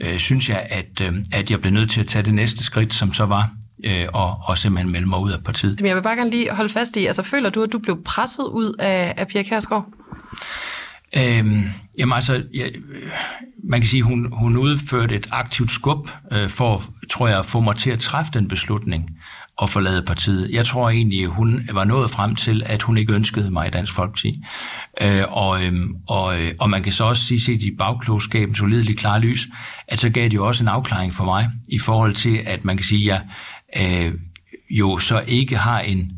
øh, 0.00 0.18
synes 0.18 0.48
jeg, 0.48 0.66
at, 0.70 1.00
øh, 1.02 1.14
at 1.32 1.50
jeg 1.50 1.60
blev 1.60 1.72
nødt 1.72 1.90
til 1.90 2.00
at 2.00 2.06
tage 2.06 2.22
det 2.22 2.34
næste 2.34 2.64
skridt, 2.64 2.94
som 2.94 3.12
så 3.12 3.24
var 3.24 3.50
øh, 3.84 4.06
og, 4.12 4.38
og 4.44 4.58
simpelthen 4.58 4.92
melde 4.92 5.06
mig 5.06 5.18
ud 5.18 5.30
af 5.30 5.44
partiet. 5.44 5.80
Men 5.80 5.88
jeg 5.88 5.96
vil 5.96 6.02
bare 6.02 6.16
gerne 6.16 6.30
lige 6.30 6.50
holde 6.50 6.72
fast 6.72 6.96
i, 6.96 7.06
altså 7.06 7.22
føler 7.22 7.50
du, 7.50 7.62
at 7.62 7.72
du 7.72 7.78
blev 7.78 8.02
presset 8.04 8.44
ud 8.44 8.74
af, 8.78 9.14
af 9.16 9.28
Pia 9.28 9.42
Kærsgaard? 9.42 9.86
Øhm, 11.16 11.62
jamen 11.98 12.12
altså, 12.12 12.42
ja, 12.54 12.66
øh, 12.66 13.10
man 13.64 13.80
kan 13.80 13.88
sige, 13.88 14.02
hun, 14.02 14.32
hun 14.32 14.56
udførte 14.56 15.14
et 15.14 15.28
aktivt 15.32 15.70
skub 15.70 16.08
øh, 16.32 16.48
for, 16.48 16.82
tror 17.10 17.28
jeg, 17.28 17.38
at 17.38 17.46
få 17.46 17.60
mig 17.60 17.76
til 17.76 17.90
at 17.90 17.98
træffe 17.98 18.32
den 18.32 18.48
beslutning 18.48 19.10
og 19.56 19.70
forlade 19.70 20.02
partiet. 20.02 20.50
Jeg 20.50 20.66
tror 20.66 20.90
egentlig, 20.90 21.26
hun 21.26 21.68
var 21.72 21.84
nået 21.84 22.10
frem 22.10 22.36
til, 22.36 22.62
at 22.66 22.82
hun 22.82 22.96
ikke 22.96 23.12
ønskede 23.12 23.50
mig 23.50 23.66
i 23.66 23.70
Dansk 23.70 23.92
Folkeparti. 23.92 24.44
Øh, 25.00 25.24
og, 25.28 25.64
øh, 25.64 25.72
og, 26.08 26.42
øh, 26.42 26.52
og 26.60 26.70
man 26.70 26.82
kan 26.82 26.92
så 26.92 27.04
også 27.04 27.24
sige, 27.24 27.40
set 27.40 27.62
i 27.62 27.70
bagklogskabens 27.78 28.62
ulideligt 28.62 28.98
klare 28.98 29.20
lys, 29.20 29.48
at 29.88 30.00
så 30.00 30.10
gav 30.10 30.24
det 30.24 30.34
jo 30.34 30.46
også 30.46 30.64
en 30.64 30.68
afklaring 30.68 31.14
for 31.14 31.24
mig 31.24 31.50
i 31.68 31.78
forhold 31.78 32.14
til, 32.14 32.40
at 32.46 32.64
man 32.64 32.76
kan 32.76 32.86
sige, 32.86 33.12
at 33.12 33.22
jeg 33.76 34.06
øh, 34.06 34.14
jo 34.70 34.98
så 34.98 35.22
ikke 35.26 35.56
har 35.56 35.80
en 35.80 36.10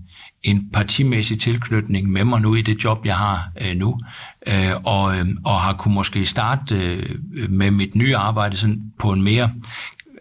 en 0.47 0.71
partimæssig 0.73 1.41
tilknytning 1.41 2.11
med 2.11 2.25
mig 2.25 2.41
nu 2.41 2.55
i 2.55 2.63
det 2.63 2.85
job, 2.85 3.07
jeg 3.07 3.17
har 3.17 3.39
øh, 3.61 3.77
nu, 3.77 4.01
øh, 4.47 4.73
og, 4.85 5.19
øh, 5.19 5.27
og 5.45 5.61
har 5.61 5.73
kunne 5.73 5.95
måske 5.95 6.27
starte 6.27 6.77
øh, 6.77 7.51
med 7.51 7.71
mit 7.71 7.95
nye 7.95 8.17
arbejde 8.17 8.57
sådan 8.57 8.83
på 8.99 9.13
en 9.13 9.23
mere 9.23 9.51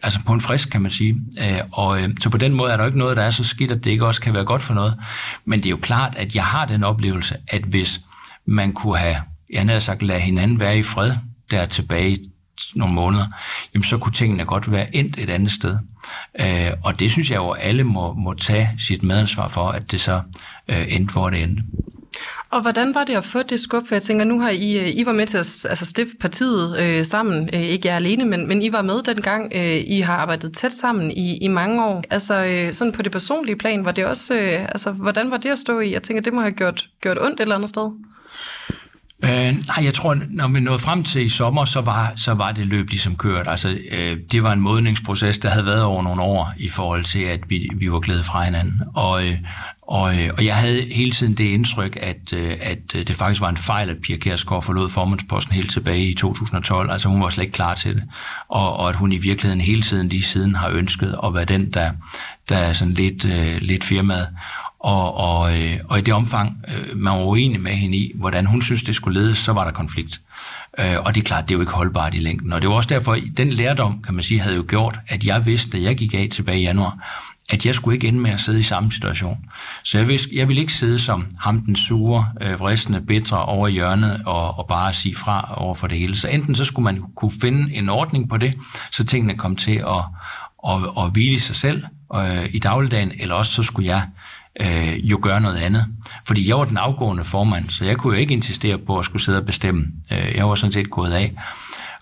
altså 0.04 0.19
på 0.25 0.33
en 0.33 0.42
frisk, 0.42 0.69
kan 0.69 0.81
man 0.81 0.92
sige. 0.92 1.22
Øh, 1.42 1.60
og 1.72 2.01
øh, 2.01 2.10
så 2.19 2.30
på 2.30 2.38
den 2.38 2.54
måde 2.54 2.72
er 2.72 2.77
der 2.77 2.86
ikke 2.86 2.98
noget, 2.98 3.18
der 3.18 3.24
er 3.24 3.30
så 3.30 3.44
skidt, 3.44 3.72
at 3.72 3.83
det 3.83 3.92
ikke 3.92 4.06
også 4.06 4.22
kan 4.22 4.33
være 4.33 4.45
godt 4.45 4.63
for 4.63 4.74
noget. 4.74 4.98
Men 5.45 5.60
det 5.60 5.66
er 5.66 5.69
jo 5.69 5.80
klart, 5.81 6.16
at 6.18 6.36
jeg 6.36 6.44
har 6.44 6.66
den 6.66 6.83
oplevelse, 6.83 7.36
at 7.48 7.62
hvis 7.62 8.01
man 8.45 8.74
kunne 8.74 8.98
have, 8.98 9.16
jeg 9.54 9.66
havde 9.66 9.81
sagt, 9.81 10.04
lade 10.04 10.19
hinanden 10.19 10.60
være 10.60 10.78
i 10.78 10.83
fred 10.83 11.13
der 11.51 11.66
tilbage 11.66 12.19
nogle 12.75 12.94
måneder, 12.94 13.25
jamen 13.74 13.83
så 13.83 13.98
kunne 13.98 14.13
tingene 14.13 14.45
godt 14.45 14.71
være 14.71 14.95
endt 14.95 15.19
et 15.19 15.30
andet 15.30 15.51
sted. 15.51 15.78
Øh, 16.39 16.71
og 16.83 17.00
det 17.00 17.12
synes 17.12 17.31
jeg 17.31 17.38
jo, 17.38 17.50
at 17.50 17.68
alle 17.68 17.83
må, 17.83 18.13
må 18.13 18.33
tage 18.33 18.69
sit 18.80 19.04
medansvar 19.04 19.48
for, 19.48 19.69
at 19.69 19.92
det 19.92 20.01
så 20.01 20.21
øh, 20.68 20.86
endte, 20.88 21.12
hvor 21.12 21.30
det 21.30 21.44
endte. 21.44 21.63
Og 22.50 22.62
hvordan 22.62 22.95
var 22.95 23.03
det 23.03 23.15
at 23.15 23.25
få 23.25 23.44
det 23.44 23.59
skub? 23.59 23.88
For 23.88 23.95
jeg 23.95 24.01
tænker, 24.01 24.25
nu 24.25 24.39
har 24.39 24.50
I, 24.50 24.77
øh, 24.77 24.89
I 24.95 25.06
var 25.06 25.13
med 25.13 25.27
til 25.27 25.38
at 25.38 25.65
altså, 25.69 25.86
stifte 25.86 26.18
partiet 26.19 26.80
øh, 26.80 27.06
sammen. 27.06 27.50
Øh, 27.53 27.62
ikke 27.62 27.88
jeg 27.88 27.95
alene, 27.95 28.25
men, 28.25 28.47
men 28.47 28.62
I 28.62 28.71
var 28.71 28.81
med 28.81 29.03
dengang. 29.03 29.51
Øh, 29.56 29.77
I 29.88 30.00
har 30.00 30.15
arbejdet 30.15 30.53
tæt 30.53 30.74
sammen 30.74 31.12
i, 31.12 31.38
i 31.38 31.47
mange 31.47 31.86
år. 31.86 32.03
Altså 32.09 32.45
øh, 32.45 32.74
sådan 32.74 32.94
på 32.94 33.01
det 33.01 33.12
personlige 33.12 33.56
plan, 33.56 33.86
var 33.86 33.92
det 33.92 34.06
også, 34.06 34.33
øh, 34.33 34.62
altså, 34.62 34.92
hvordan 34.92 35.31
var 35.31 35.38
det 35.38 35.50
at 35.50 35.59
stå 35.59 35.80
i? 35.80 35.92
Jeg 35.92 36.03
tænker, 36.03 36.21
det 36.21 36.33
må 36.33 36.42
have 36.42 36.51
gjort, 36.51 36.89
gjort 37.01 37.18
ondt 37.21 37.33
et 37.33 37.42
eller 37.42 37.56
andet 37.56 37.69
sted. 37.69 37.92
Øh, 39.23 39.29
nej, 39.67 39.83
jeg 39.83 39.94
tror, 39.94 40.17
når 40.29 40.47
vi 40.47 40.59
nåede 40.59 40.79
frem 40.79 41.03
til 41.03 41.25
i 41.25 41.29
sommer, 41.29 41.65
så 41.65 41.81
var, 41.81 42.13
så 42.16 42.33
var 42.33 42.51
det 42.51 42.68
løb 42.68 42.90
ligesom 42.90 43.16
kørt. 43.16 43.47
Altså, 43.47 43.78
øh, 43.92 44.18
det 44.31 44.44
var 44.44 44.54
en 44.54 44.61
modningsproces, 44.61 45.37
der 45.40 45.49
havde 45.49 45.66
været 45.66 45.83
over 45.83 46.04
nogle 46.04 46.21
år 46.21 46.54
i 46.57 46.69
forhold 46.69 47.04
til, 47.04 47.19
at 47.19 47.40
vi, 47.49 47.69
vi 47.75 47.92
var 47.92 47.99
glæde 47.99 48.23
fra 48.23 48.44
hinanden. 48.44 48.81
Og, 48.94 49.28
øh, 49.28 49.37
og, 49.81 50.16
øh, 50.19 50.30
og 50.37 50.45
jeg 50.45 50.56
havde 50.56 50.81
hele 50.81 51.11
tiden 51.11 51.33
det 51.33 51.44
indtryk, 51.44 51.97
at, 52.01 52.33
øh, 52.33 52.57
at 52.61 52.95
øh, 52.95 53.07
det 53.07 53.16
faktisk 53.16 53.42
var 53.42 53.49
en 53.49 53.57
fejl, 53.57 53.90
at 53.90 53.97
Pia 54.04 54.18
Kærsgaard 54.18 54.61
forlod 54.61 54.90
formandsposten 54.90 55.56
helt 55.56 55.71
tilbage 55.71 56.09
i 56.09 56.13
2012. 56.13 56.92
Altså 56.92 57.07
hun 57.07 57.21
var 57.21 57.30
slet 57.30 57.44
ikke 57.44 57.56
klar 57.56 57.75
til 57.75 57.95
det. 57.95 58.04
Og, 58.49 58.78
og 58.78 58.90
at 58.90 58.95
hun 58.95 59.11
i 59.11 59.18
virkeligheden 59.18 59.61
hele 59.61 59.81
tiden 59.81 60.09
lige 60.09 60.23
siden 60.23 60.56
har 60.56 60.69
ønsket 60.69 61.16
at 61.23 61.33
være 61.33 61.45
den, 61.45 61.73
der, 61.73 61.92
der 62.49 62.57
er 62.57 62.73
sådan 62.73 62.94
lidt, 62.94 63.25
øh, 63.25 63.57
lidt 63.61 63.83
firmaet. 63.83 64.28
Og, 64.85 65.18
og, 65.18 65.61
øh, 65.61 65.80
og 65.89 65.99
i 65.99 66.01
det 66.01 66.13
omfang, 66.13 66.57
øh, 66.68 66.97
man 66.97 67.13
var 67.13 67.25
uenig 67.25 67.59
med 67.59 67.71
hende 67.71 67.97
i, 67.97 68.11
hvordan 68.15 68.45
hun 68.45 68.61
synes, 68.61 68.83
det 68.83 68.95
skulle 68.95 69.21
ledes, 69.21 69.37
så 69.37 69.54
var 69.54 69.65
der 69.65 69.71
konflikt. 69.71 70.21
Øh, 70.80 70.95
og 71.06 71.15
det 71.15 71.21
er 71.21 71.25
klart, 71.25 71.44
det 71.44 71.51
er 71.51 71.56
jo 71.56 71.61
ikke 71.61 71.73
holdbart 71.73 72.15
i 72.15 72.18
længden. 72.18 72.54
Og 72.54 72.61
det 72.61 72.69
var 72.69 72.75
også 72.75 72.89
derfor, 72.89 73.18
den 73.37 73.49
lærdom, 73.49 74.01
kan 74.04 74.13
man 74.13 74.23
sige, 74.23 74.39
havde 74.39 74.56
jo 74.56 74.65
gjort, 74.68 74.99
at 75.07 75.25
jeg 75.25 75.45
vidste, 75.45 75.69
da 75.77 75.83
jeg 75.83 75.95
gik 75.95 76.13
af 76.13 76.27
tilbage 76.31 76.59
i 76.59 76.61
januar, 76.61 76.97
at 77.49 77.65
jeg 77.65 77.75
skulle 77.75 77.95
ikke 77.95 78.07
ende 78.07 78.19
med 78.19 78.31
at 78.31 78.39
sidde 78.39 78.59
i 78.59 78.63
samme 78.63 78.92
situation. 78.92 79.37
Så 79.83 79.97
jeg, 79.97 80.07
vidste, 80.07 80.30
jeg 80.33 80.47
ville 80.47 80.61
ikke 80.61 80.73
sidde 80.73 80.99
som 80.99 81.25
ham 81.39 81.61
den 81.61 81.75
sure, 81.75 82.25
øh, 82.42 82.59
vristende, 82.59 83.01
bitre 83.01 83.45
over 83.45 83.68
hjørnet 83.68 84.21
og, 84.25 84.57
og 84.59 84.68
bare 84.68 84.94
sige 84.94 85.15
fra 85.15 85.54
over 85.57 85.75
for 85.75 85.87
det 85.87 85.97
hele. 85.97 86.15
Så 86.15 86.27
enten 86.27 86.56
så 86.56 86.65
skulle 86.65 86.83
man 86.83 87.04
kunne 87.15 87.31
finde 87.42 87.75
en 87.75 87.89
ordning 87.89 88.30
på 88.30 88.37
det, 88.37 88.54
så 88.92 89.06
tingene 89.06 89.37
kom 89.37 89.56
til 89.56 89.75
at, 89.75 90.04
at, 90.68 90.77
at 90.97 91.11
hvile 91.11 91.39
sig 91.39 91.56
selv 91.56 91.83
øh, 92.15 92.49
i 92.49 92.59
dagligdagen, 92.59 93.11
eller 93.19 93.35
også 93.35 93.51
så 93.51 93.63
skulle 93.63 93.87
jeg 93.87 94.01
øh, 94.04 94.24
jo 95.04 95.19
gøre 95.21 95.42
noget 95.42 95.57
andet. 95.57 95.85
Fordi 96.28 96.50
jeg 96.50 96.57
var 96.57 96.66
den 96.66 96.78
afgående 96.78 97.24
formand, 97.24 97.69
så 97.69 97.85
jeg 97.85 97.97
kunne 97.97 98.16
jo 98.16 98.19
ikke 98.19 98.33
insistere 98.33 98.78
på 98.78 99.00
at 99.00 99.06
skulle 99.06 99.21
sidde 99.21 99.38
og 99.38 99.45
bestemme. 99.45 99.88
Øh, 100.12 100.35
jeg 100.35 100.50
var 100.50 100.56
sådan 100.56 100.71
set 100.71 100.90
gået 100.90 101.12
af. 101.12 101.33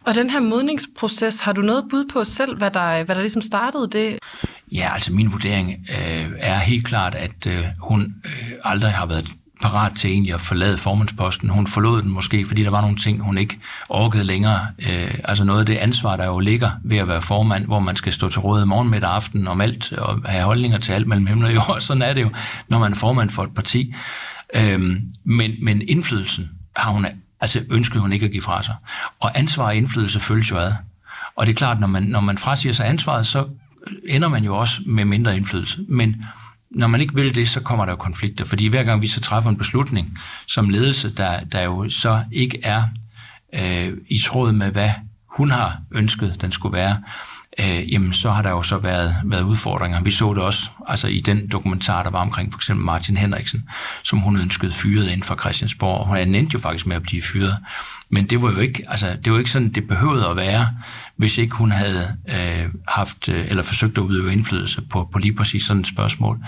Og 0.06 0.16
den 0.16 0.30
her 0.30 0.42
modningsproces, 0.42 1.40
har 1.40 1.54
du 1.54 1.62
noget 1.62 1.86
bud 1.90 2.06
på 2.14 2.24
selv, 2.24 2.58
hvad 2.58 2.72
der, 2.72 3.04
hvad 3.04 3.16
der 3.16 3.22
ligesom 3.22 3.42
startede 3.42 3.90
det? 3.90 4.20
Ja, 4.72 4.94
altså 4.94 5.14
min 5.14 5.32
vurdering 5.32 5.88
øh, 5.90 6.32
er 6.40 6.58
helt 6.58 6.86
klart, 6.86 7.16
at 7.16 7.48
øh, 7.48 7.66
hun 7.80 8.16
øh, 8.26 8.52
aldrig 8.64 8.92
har 8.92 9.06
været 9.06 9.28
parat 9.64 9.96
til 9.96 10.12
egentlig 10.12 10.34
at 10.34 10.42
forlade 10.42 10.78
formandsposten. 10.78 11.50
Hun 11.50 11.68
forlod 11.68 12.02
den 12.02 12.12
måske, 12.12 12.46
fordi 12.46 12.64
der 12.64 12.70
var 12.70 12.82
nogle 12.82 12.96
ting, 12.96 13.22
hun 13.22 13.38
ikke 13.38 13.60
orkede 13.90 14.24
længere. 14.24 14.60
Øh, 14.90 15.14
altså 15.24 15.44
noget 15.44 15.60
af 15.60 15.66
det 15.66 15.78
ansvar, 15.78 16.16
der 16.16 16.26
jo 16.26 16.40
ligger 16.40 16.72
ved 16.84 16.98
at 16.98 17.08
være 17.08 17.22
formand, 17.22 17.66
hvor 17.66 17.80
man 17.80 17.96
skal 17.96 18.14
stå 18.14 18.30
til 18.30 18.42
råd 18.42 18.66
morgen, 18.66 18.90
middag 18.90 19.10
aften 19.10 19.48
om 19.48 19.62
alt, 19.62 19.94
og 19.94 20.22
have 20.26 20.44
holdninger 20.44 20.78
til 20.78 20.92
alt 20.92 21.08
mellem 21.08 21.28
himmel 21.28 21.46
og 21.46 21.56
jord. 21.56 21.78
Sådan 21.88 22.02
er 22.02 22.14
det 22.14 22.22
jo, 22.22 22.30
når 22.68 22.80
man 22.80 22.92
er 22.92 22.96
formand 22.96 23.30
for 23.30 23.44
et 23.44 23.54
parti. 23.56 23.94
Øh, 24.56 24.82
men, 25.24 25.52
men 25.62 25.82
indflydelsen 25.88 26.50
har 26.76 26.92
hun, 26.92 27.06
altså 27.42 27.62
ønskede 27.70 28.00
hun 28.00 28.14
ikke 28.14 28.26
at 28.26 28.32
give 28.32 28.42
fra 28.42 28.64
sig. 28.64 28.76
Og 29.20 29.40
ansvar 29.40 29.66
og 29.66 29.76
indflydelse 29.76 30.20
følges 30.20 30.52
jo 30.52 30.58
ad. 30.58 30.74
Og 31.36 31.46
det 31.46 31.52
er 31.52 31.58
klart, 31.58 31.80
når 31.80 31.88
man, 31.88 32.04
når 32.04 32.22
man 32.22 32.38
frasiger 32.38 32.74
sig 32.74 32.88
ansvaret, 32.88 33.28
så 33.28 33.46
ender 34.08 34.28
man 34.28 34.44
jo 34.44 34.58
også 34.58 34.82
med 34.86 35.06
mindre 35.06 35.38
indflydelse. 35.38 35.78
Men 35.90 36.26
når 36.74 36.88
man 36.88 37.02
ikke 37.02 37.16
vil 37.16 37.36
det, 37.36 37.50
så 37.50 37.60
kommer 37.60 37.86
der 37.86 37.92
jo 37.92 37.96
konflikter. 37.96 38.46
Fordi 38.46 38.68
hver 38.68 38.84
gang 38.84 39.02
vi 39.02 39.08
så 39.08 39.20
træffer 39.20 39.50
en 39.50 39.58
beslutning 39.58 40.18
som 40.48 40.70
ledelse, 40.70 41.16
der, 41.16 41.40
der 41.40 41.62
jo 41.62 41.90
så 41.90 42.24
ikke 42.32 42.60
er 42.64 42.84
øh, 43.56 43.94
i 44.10 44.20
tråd 44.26 44.52
med, 44.52 44.72
hvad 44.72 44.90
hun 45.28 45.52
har 45.52 45.78
ønsket, 45.92 46.42
den 46.42 46.52
skulle 46.52 46.78
være, 46.78 46.98
øh, 47.60 47.94
jamen 47.94 48.14
så 48.14 48.32
har 48.32 48.42
der 48.42 48.50
jo 48.50 48.64
så 48.64 48.78
været, 48.78 49.16
været 49.26 49.44
udfordringer. 49.44 50.02
Vi 50.02 50.12
så 50.12 50.34
det 50.34 50.44
også 50.44 50.70
altså 50.88 51.08
i 51.08 51.20
den 51.20 51.48
dokumentar, 51.48 52.04
der 52.04 52.10
var 52.10 52.22
omkring 52.22 52.52
for 52.54 52.58
eksempel 52.58 52.86
Martin 52.86 53.18
Henriksen, 53.18 53.70
som 54.04 54.20
hun 54.20 54.38
ønskede 54.38 54.72
fyret 54.72 55.06
inden 55.06 55.24
for 55.24 55.36
Christiansborg, 55.36 56.00
og 56.00 56.08
hun 56.08 56.18
endte 56.18 56.54
jo 56.54 56.60
faktisk 56.60 56.86
med 56.86 56.96
at 56.96 57.02
blive 57.02 57.22
fyret. 57.22 57.58
Men 58.10 58.26
det 58.26 58.42
var 58.42 58.52
jo 58.52 58.58
ikke, 58.58 58.84
altså, 58.88 59.18
det 59.26 59.34
var 59.34 59.40
ikke 59.40 59.52
sådan, 59.52 59.70
det 59.70 59.88
behøvede 59.88 60.28
at 60.28 60.36
være, 60.36 60.68
hvis 61.18 61.38
ikke 61.38 61.56
hun 61.56 61.72
havde 61.72 62.18
øh, 62.30 62.53
haft 62.88 63.30
øh, 63.30 63.50
eller 63.50 63.64
forsøgt 63.64 63.98
at 63.98 64.02
udøve 64.02 64.34
indflydelse 64.34 64.82
på, 64.82 65.10
på 65.12 65.20
lige 65.20 65.36
præcis 65.36 65.64
sådan 65.64 65.82
et 65.82 65.88
spørgsmål. 65.88 66.40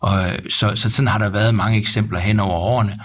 Og, 0.00 0.28
øh, 0.28 0.38
så, 0.48 0.72
så 0.74 0.90
sådan 0.90 1.08
har 1.08 1.18
der 1.18 1.28
været 1.28 1.54
mange 1.54 1.78
eksempler 1.78 2.18
hen 2.18 2.40
over 2.40 2.58
årene, 2.58 2.98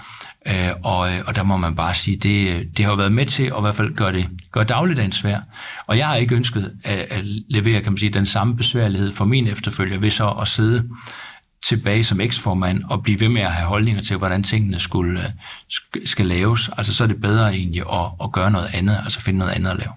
Øh, 0.48 0.70
og, 0.82 1.12
øh, 1.12 1.20
og 1.26 1.36
der 1.36 1.42
må 1.42 1.56
man 1.56 1.74
bare 1.74 1.94
sige, 1.94 2.16
det, 2.16 2.68
det 2.76 2.84
har 2.84 2.92
jo 2.92 2.96
været 2.96 3.12
med 3.12 3.26
til 3.26 3.42
at 3.42 3.54
i 3.58 3.60
hvert 3.60 3.74
fald 3.74 3.94
gøre, 3.94 4.12
det, 4.12 4.28
gøre 4.52 4.64
dagligdagen 4.64 5.12
svær. 5.12 5.40
Og 5.86 5.98
jeg 5.98 6.06
har 6.06 6.16
ikke 6.16 6.36
ønsket 6.36 6.72
at, 6.84 6.98
at 6.98 7.24
levere 7.48 7.80
kan 7.80 7.92
man 7.92 7.98
sige, 7.98 8.10
den 8.10 8.26
samme 8.26 8.56
besværlighed 8.56 9.12
for 9.12 9.24
min 9.24 9.48
efterfølger 9.48 9.98
ved 9.98 10.10
så 10.10 10.30
at 10.30 10.48
sidde 10.48 10.88
tilbage 11.64 12.04
som 12.04 12.20
eksformand 12.20 12.82
og 12.84 13.02
blive 13.02 13.20
ved 13.20 13.28
med 13.28 13.42
at 13.42 13.52
have 13.52 13.68
holdninger 13.68 14.02
til, 14.02 14.16
hvordan 14.16 14.42
tingene 14.42 14.80
skulle, 14.80 15.32
skal 16.04 16.26
laves. 16.26 16.70
Altså 16.76 16.94
så 16.94 17.04
er 17.04 17.08
det 17.08 17.20
bedre 17.20 17.54
egentlig 17.54 17.82
at, 17.92 18.10
at 18.24 18.32
gøre 18.32 18.50
noget 18.50 18.70
andet, 18.74 18.98
altså 19.04 19.20
finde 19.20 19.38
noget 19.38 19.52
andet 19.52 19.70
at 19.70 19.78
lave. 19.78 19.92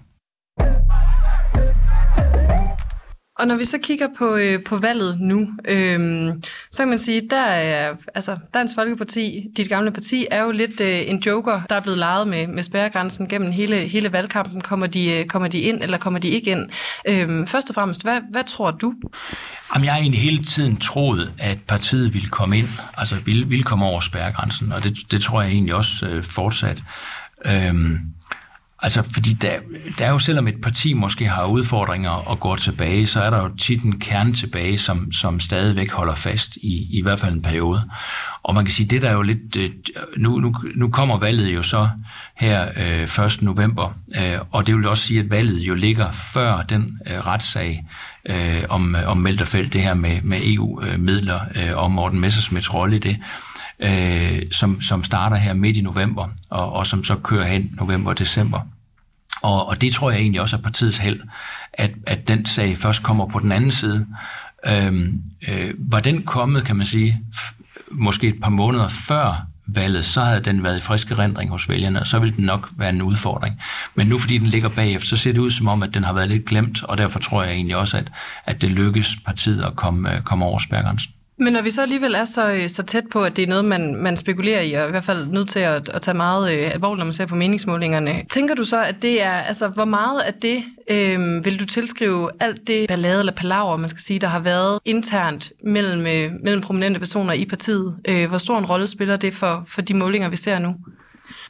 Og 3.40 3.46
når 3.46 3.56
vi 3.56 3.64
så 3.64 3.78
kigger 3.78 4.08
på, 4.18 4.36
øh, 4.36 4.64
på 4.64 4.76
valget 4.76 5.20
nu, 5.20 5.48
øh, 5.68 6.32
så 6.70 6.82
kan 6.82 6.88
man 6.88 6.98
sige, 6.98 7.22
der 7.30 7.42
er, 7.42 7.94
altså, 8.14 8.36
Dansk 8.54 8.74
Folkeparti, 8.74 9.46
dit 9.56 9.68
gamle 9.68 9.90
parti, 9.90 10.26
er 10.30 10.42
jo 10.42 10.50
lidt 10.50 10.80
øh, 10.80 11.00
en 11.06 11.22
joker, 11.26 11.60
der 11.68 11.74
er 11.74 11.80
blevet 11.80 11.98
lejet 11.98 12.28
med, 12.28 12.46
med 12.46 12.62
spærregrænsen 12.62 13.28
gennem 13.28 13.52
hele, 13.52 13.76
hele 13.76 14.12
valgkampen. 14.12 14.60
Kommer 14.60 14.86
de, 14.86 15.10
øh, 15.12 15.24
kommer 15.24 15.48
de 15.48 15.58
ind, 15.58 15.82
eller 15.82 15.98
kommer 15.98 16.20
de 16.20 16.28
ikke 16.28 16.50
ind? 16.50 16.70
Øh, 17.08 17.46
først 17.46 17.68
og 17.68 17.74
fremmest, 17.74 18.02
hvad, 18.02 18.20
hvad 18.30 18.44
tror 18.44 18.70
du? 18.70 18.94
Jamen, 19.74 19.84
jeg 19.84 19.92
har 19.92 20.00
egentlig 20.00 20.20
hele 20.20 20.44
tiden 20.44 20.76
troet, 20.76 21.32
at 21.38 21.58
partiet 21.68 22.14
ville 22.14 22.28
komme 22.28 22.58
ind, 22.58 22.68
altså 22.96 23.16
ville, 23.24 23.46
ville 23.46 23.64
komme 23.64 23.86
over 23.86 24.00
spærregrænsen, 24.00 24.72
og 24.72 24.84
det, 24.84 24.96
det 25.10 25.22
tror 25.22 25.42
jeg 25.42 25.50
egentlig 25.50 25.74
også 25.74 26.06
øh, 26.06 26.22
fortsat. 26.22 26.82
Øh, 27.46 27.74
Altså, 28.82 29.02
fordi 29.02 29.32
der, 29.32 29.54
der 29.98 30.06
er 30.06 30.10
jo, 30.10 30.18
selvom 30.18 30.48
et 30.48 30.60
parti 30.60 30.92
måske 30.92 31.28
har 31.28 31.46
udfordringer 31.46 32.10
og 32.10 32.40
går 32.40 32.54
tilbage, 32.54 33.06
så 33.06 33.20
er 33.20 33.30
der 33.30 33.42
jo 33.42 33.56
tit 33.56 33.82
en 33.82 34.00
kerne 34.00 34.32
tilbage, 34.32 34.78
som, 34.78 35.12
som 35.12 35.40
stadigvæk 35.40 35.90
holder 35.90 36.14
fast 36.14 36.56
i, 36.56 36.98
i 36.98 37.02
hvert 37.02 37.20
fald 37.20 37.34
en 37.34 37.42
periode. 37.42 37.90
Og 38.42 38.54
man 38.54 38.64
kan 38.64 38.74
sige, 38.74 38.88
det 38.88 39.02
der 39.02 39.08
er 39.08 39.12
jo 39.12 39.22
lidt... 39.22 39.56
Øh, 39.56 39.70
nu, 40.16 40.38
nu, 40.38 40.54
nu 40.74 40.88
kommer 40.88 41.18
valget 41.18 41.54
jo 41.54 41.62
så 41.62 41.88
her 42.36 42.68
øh, 42.76 43.26
1. 43.26 43.42
november, 43.42 43.94
øh, 44.20 44.38
og 44.50 44.66
det 44.66 44.76
vil 44.76 44.88
også 44.88 45.06
sige, 45.06 45.20
at 45.20 45.30
valget 45.30 45.58
jo 45.60 45.74
ligger 45.74 46.10
før 46.10 46.62
den 46.62 46.98
øh, 47.06 47.18
retssag 47.26 47.84
øh, 48.26 48.62
om, 48.68 48.96
øh, 48.96 49.08
om 49.08 49.16
Melterfelt, 49.16 49.72
det 49.72 49.82
her 49.82 49.94
med, 49.94 50.22
med 50.22 50.40
EU-midler 50.42 51.40
øh, 51.54 51.68
øh, 51.68 51.76
og 51.76 51.90
Morten 51.90 52.20
Messersmiths 52.20 52.74
rolle 52.74 52.96
i 52.96 52.98
det 52.98 53.10
øh, 53.10 53.49
Øh, 53.82 54.42
som, 54.52 54.82
som 54.82 55.04
starter 55.04 55.36
her 55.36 55.54
midt 55.54 55.76
i 55.76 55.80
november, 55.80 56.28
og, 56.50 56.72
og 56.72 56.86
som 56.86 57.04
så 57.04 57.16
kører 57.16 57.46
hen 57.46 57.70
november 57.78 58.10
og 58.10 58.18
december. 58.18 58.60
Og, 59.42 59.68
og 59.68 59.80
det 59.80 59.92
tror 59.92 60.10
jeg 60.10 60.20
egentlig 60.20 60.40
også 60.40 60.56
er 60.56 60.60
partiets 60.60 60.98
held, 60.98 61.20
at, 61.72 61.90
at 62.06 62.28
den 62.28 62.46
sag 62.46 62.76
først 62.76 63.02
kommer 63.02 63.26
på 63.26 63.38
den 63.38 63.52
anden 63.52 63.70
side. 63.70 64.06
Øhm, 64.66 65.22
øh, 65.48 65.74
var 65.78 66.00
den 66.00 66.22
kommet, 66.22 66.64
kan 66.64 66.76
man 66.76 66.86
sige, 66.86 67.20
måske 67.90 68.28
et 68.28 68.40
par 68.42 68.50
måneder 68.50 68.88
før 68.88 69.46
valget, 69.66 70.06
så 70.06 70.20
havde 70.20 70.40
den 70.40 70.62
været 70.62 70.76
i 70.76 70.80
frisk 70.80 71.10
erindring 71.10 71.50
hos 71.50 71.68
vælgerne, 71.68 72.00
og 72.00 72.06
så 72.06 72.18
ville 72.18 72.36
den 72.36 72.44
nok 72.44 72.70
være 72.76 72.90
en 72.90 73.02
udfordring. 73.02 73.60
Men 73.94 74.06
nu 74.06 74.18
fordi 74.18 74.38
den 74.38 74.46
ligger 74.46 74.68
bagefter, 74.68 75.08
så 75.08 75.16
ser 75.16 75.32
det 75.32 75.40
ud 75.40 75.50
som 75.50 75.68
om, 75.68 75.82
at 75.82 75.94
den 75.94 76.04
har 76.04 76.12
været 76.12 76.28
lidt 76.28 76.44
glemt, 76.44 76.84
og 76.84 76.98
derfor 76.98 77.18
tror 77.18 77.42
jeg 77.42 77.52
egentlig 77.52 77.76
også, 77.76 77.96
at, 77.96 78.12
at 78.46 78.62
det 78.62 78.70
lykkes 78.70 79.16
partiet 79.26 79.64
at 79.64 79.76
komme, 79.76 80.16
øh, 80.16 80.22
komme 80.22 80.44
over 80.44 80.58
spærgrænsen. 80.58 81.12
Men 81.40 81.52
når 81.52 81.62
vi 81.62 81.70
så 81.70 81.82
alligevel 81.82 82.14
er 82.14 82.24
så, 82.24 82.50
øh, 82.52 82.68
så 82.68 82.82
tæt 82.82 83.04
på, 83.10 83.24
at 83.24 83.36
det 83.36 83.42
er 83.42 83.46
noget, 83.46 83.64
man, 83.64 83.94
man 83.94 84.16
spekulerer 84.16 84.60
i, 84.60 84.72
og 84.72 84.88
i 84.88 84.90
hvert 84.90 85.04
fald 85.04 85.26
nødt 85.26 85.48
til 85.48 85.58
at, 85.58 85.88
at 85.88 86.02
tage 86.02 86.16
meget 86.16 86.52
øh, 86.52 86.70
alvorligt, 86.74 86.98
når 86.98 87.04
man 87.04 87.12
ser 87.12 87.26
på 87.26 87.34
meningsmålingerne, 87.34 88.24
tænker 88.30 88.54
du 88.54 88.64
så, 88.64 88.84
at 88.84 89.02
det 89.02 89.22
er, 89.22 89.32
altså 89.32 89.68
hvor 89.68 89.84
meget 89.84 90.20
af 90.20 90.34
det 90.34 90.62
øh, 90.90 91.44
vil 91.44 91.60
du 91.60 91.64
tilskrive 91.64 92.30
alt 92.40 92.66
det 92.66 92.88
ballade 92.88 93.18
eller 93.18 93.32
palaver, 93.32 93.76
man 93.76 93.88
skal 93.88 94.00
sige, 94.00 94.18
der 94.18 94.26
har 94.26 94.40
været 94.40 94.80
internt 94.84 95.52
mellem, 95.64 96.06
øh, 96.06 96.32
mellem 96.44 96.62
prominente 96.62 96.98
personer 96.98 97.32
i 97.32 97.44
partiet? 97.44 97.96
Øh, 98.08 98.28
hvor 98.28 98.38
stor 98.38 98.58
en 98.58 98.64
rolle 98.64 98.86
spiller 98.86 99.16
det 99.16 99.34
for, 99.34 99.62
for 99.66 99.80
de 99.80 99.94
målinger, 99.94 100.28
vi 100.28 100.36
ser 100.36 100.58
nu? 100.58 100.74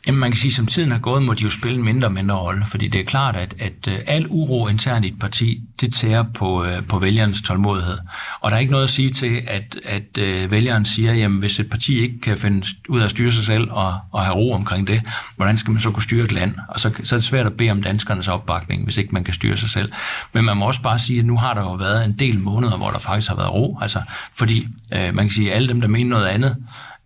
Jamen 0.06 0.20
man 0.20 0.30
kan 0.30 0.38
sige, 0.38 0.50
at 0.50 0.54
som 0.54 0.66
tiden 0.66 0.90
har 0.90 0.98
gået, 0.98 1.22
må 1.22 1.34
de 1.34 1.44
jo 1.44 1.50
spille 1.50 1.78
en 1.78 1.84
mindre 1.84 2.06
og 2.08 2.12
mindre 2.12 2.34
rolle, 2.34 2.64
fordi 2.66 2.88
det 2.88 2.98
er 2.98 3.04
klart, 3.04 3.36
at, 3.36 3.54
at 3.58 3.88
øh, 3.88 3.98
al 4.06 4.26
uro 4.28 4.68
internt 4.68 5.04
i 5.04 5.08
et 5.08 5.18
parti, 5.18 5.62
det 5.80 5.94
tærer 5.94 6.24
på, 6.34 6.64
øh, 6.64 6.86
på 6.86 6.98
vælgerens 6.98 7.42
tålmodighed. 7.42 7.98
Og 8.40 8.50
der 8.50 8.56
er 8.56 8.60
ikke 8.60 8.72
noget 8.72 8.84
at 8.84 8.90
sige 8.90 9.10
til, 9.10 9.42
at, 9.46 9.76
at 9.84 10.18
øh, 10.18 10.50
vælgeren 10.50 10.84
siger, 10.84 11.14
jamen 11.14 11.38
hvis 11.38 11.60
et 11.60 11.70
parti 11.70 12.00
ikke 12.00 12.20
kan 12.20 12.36
finde 12.36 12.66
ud 12.88 13.00
af 13.00 13.04
at 13.04 13.10
styre 13.10 13.32
sig 13.32 13.44
selv 13.44 13.70
og, 13.70 13.94
og 14.12 14.24
have 14.24 14.36
ro 14.36 14.52
omkring 14.52 14.86
det, 14.86 15.02
hvordan 15.36 15.56
skal 15.56 15.70
man 15.70 15.80
så 15.80 15.90
kunne 15.90 16.02
styre 16.02 16.24
et 16.24 16.32
land? 16.32 16.54
Og 16.68 16.80
så, 16.80 16.90
så 17.04 17.14
er 17.14 17.18
det 17.18 17.24
svært 17.24 17.46
at 17.46 17.52
bede 17.52 17.70
om 17.70 17.82
danskernes 17.82 18.28
opbakning, 18.28 18.84
hvis 18.84 18.98
ikke 18.98 19.10
man 19.12 19.24
kan 19.24 19.34
styre 19.34 19.56
sig 19.56 19.70
selv. 19.70 19.92
Men 20.32 20.44
man 20.44 20.56
må 20.56 20.66
også 20.66 20.82
bare 20.82 20.98
sige, 20.98 21.18
at 21.18 21.24
nu 21.24 21.36
har 21.36 21.54
der 21.54 21.62
jo 21.62 21.72
været 21.72 22.04
en 22.04 22.12
del 22.12 22.38
måneder, 22.38 22.76
hvor 22.76 22.90
der 22.90 22.98
faktisk 22.98 23.28
har 23.28 23.36
været 23.36 23.54
ro, 23.54 23.78
altså 23.80 24.02
fordi 24.34 24.68
øh, 24.94 25.14
man 25.14 25.24
kan 25.24 25.30
sige, 25.30 25.50
at 25.50 25.56
alle 25.56 25.68
dem, 25.68 25.80
der 25.80 25.88
mener 25.88 26.10
noget 26.10 26.26
andet, 26.26 26.56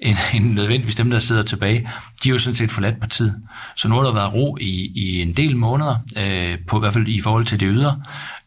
end, 0.04 0.16
end 0.34 0.54
nødvendigvis 0.54 0.94
dem, 0.94 1.10
der 1.10 1.18
sidder 1.18 1.42
tilbage, 1.42 1.88
de 2.22 2.28
har 2.28 2.34
jo 2.34 2.38
sådan 2.38 2.54
set 2.54 2.70
forladt 2.70 3.00
partiet. 3.00 3.42
Så 3.76 3.88
nu 3.88 3.94
har 3.94 4.02
der 4.02 4.12
været 4.12 4.34
ro 4.34 4.56
i, 4.60 4.92
i 4.94 5.22
en 5.22 5.32
del 5.32 5.56
måneder, 5.56 5.96
øh, 6.18 6.58
på 6.66 6.76
i 6.76 6.80
hvert 6.80 6.92
fald 6.92 7.08
i 7.08 7.20
forhold 7.20 7.44
til 7.44 7.60
det 7.60 7.68
ydre, 7.72 8.02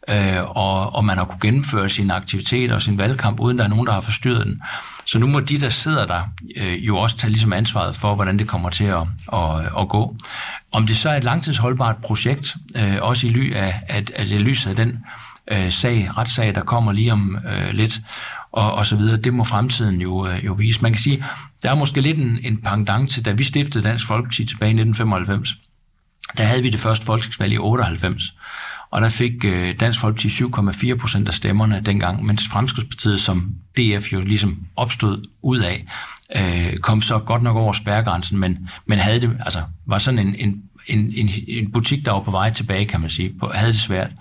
øh, 0.09 0.57
og, 0.57 0.95
og 0.95 1.05
man 1.05 1.17
har 1.17 1.25
kunne 1.25 1.39
gennemføre 1.41 1.89
sine 1.89 2.13
aktiviteter 2.13 2.75
og 2.75 2.81
sin 2.81 2.97
valgkamp, 2.97 3.39
uden 3.39 3.57
der 3.57 3.63
er 3.63 3.67
nogen, 3.67 3.87
der 3.87 3.93
har 3.93 4.01
forstyrret 4.01 4.45
den. 4.45 4.61
Så 5.05 5.19
nu 5.19 5.27
må 5.27 5.39
de, 5.39 5.59
der 5.59 5.69
sidder 5.69 6.05
der, 6.05 6.21
øh, 6.57 6.87
jo 6.87 6.97
også 6.97 7.17
tage 7.17 7.31
ligesom 7.31 7.53
ansvaret 7.53 7.95
for, 7.95 8.15
hvordan 8.15 8.39
det 8.39 8.47
kommer 8.47 8.69
til 8.69 8.83
at, 8.83 9.01
at, 9.33 9.59
at 9.79 9.89
gå. 9.89 10.15
Om 10.71 10.87
det 10.87 10.97
så 10.97 11.09
er 11.09 11.17
et 11.17 11.23
langtidsholdbart 11.23 11.97
projekt, 11.97 12.55
øh, 12.75 12.97
også 13.01 13.27
i 13.27 13.29
ly 13.29 13.53
af, 13.55 13.81
at, 13.87 14.11
at 14.15 14.29
det 14.29 14.41
lyset 14.41 14.69
af 14.69 14.75
den 14.75 14.99
øh, 15.51 15.71
sag, 15.71 16.09
retssag, 16.17 16.55
der 16.55 16.61
kommer 16.61 16.91
lige 16.91 17.13
om 17.13 17.37
øh, 17.49 17.73
lidt, 17.73 18.01
og, 18.51 18.73
og 18.73 18.85
så 18.85 18.95
videre. 18.95 19.17
Det 19.17 19.33
må 19.33 19.43
fremtiden 19.43 20.01
jo, 20.01 20.27
øh, 20.27 20.45
jo 20.45 20.53
vise. 20.53 20.81
Man 20.81 20.91
kan 20.91 21.01
sige, 21.01 21.25
der 21.63 21.71
er 21.71 21.75
måske 21.75 22.01
lidt 22.01 22.17
en, 22.17 22.39
en 22.43 22.57
pendant 22.57 23.11
til, 23.11 23.25
da 23.25 23.31
vi 23.31 23.43
stiftede 23.43 23.83
Dansk 23.83 24.07
Folkeparti 24.07 24.45
tilbage 24.45 24.69
i 24.69 24.79
1995, 24.79 25.55
der 26.37 26.43
havde 26.43 26.63
vi 26.63 26.69
det 26.69 26.79
første 26.79 27.05
folketingsvalg 27.05 27.53
i 27.53 27.57
98, 27.57 28.23
og 28.91 29.01
der 29.01 29.09
fik 29.09 29.45
øh, 29.45 29.79
Dansk 29.79 29.99
Folkeparti 29.99 30.27
7,4 30.27 30.95
procent 30.95 31.27
af 31.27 31.33
stemmerne 31.33 31.81
dengang, 31.85 32.25
mens 32.25 32.47
Fremskridspartiet, 32.51 33.19
som 33.19 33.55
DF 33.77 34.13
jo 34.13 34.21
ligesom 34.21 34.57
opstod 34.75 35.23
ud 35.41 35.59
af, 35.59 35.85
øh, 36.35 36.77
kom 36.77 37.01
så 37.01 37.19
godt 37.19 37.43
nok 37.43 37.57
over 37.57 37.73
spærregrænsen, 37.73 38.37
men, 38.37 38.69
men 38.85 38.99
havde 38.99 39.21
det, 39.21 39.37
altså, 39.39 39.61
var 39.85 39.99
sådan 39.99 40.19
en, 40.19 40.35
en, 40.35 40.61
en, 40.87 41.13
en, 41.15 41.29
en 41.47 41.71
butik, 41.71 42.05
der 42.05 42.11
var 42.11 42.19
på 42.19 42.31
vej 42.31 42.49
tilbage, 42.49 42.85
kan 42.85 43.01
man 43.01 43.09
sige, 43.09 43.33
på, 43.39 43.51
havde 43.53 43.71
det 43.71 43.79
svært. 43.79 44.11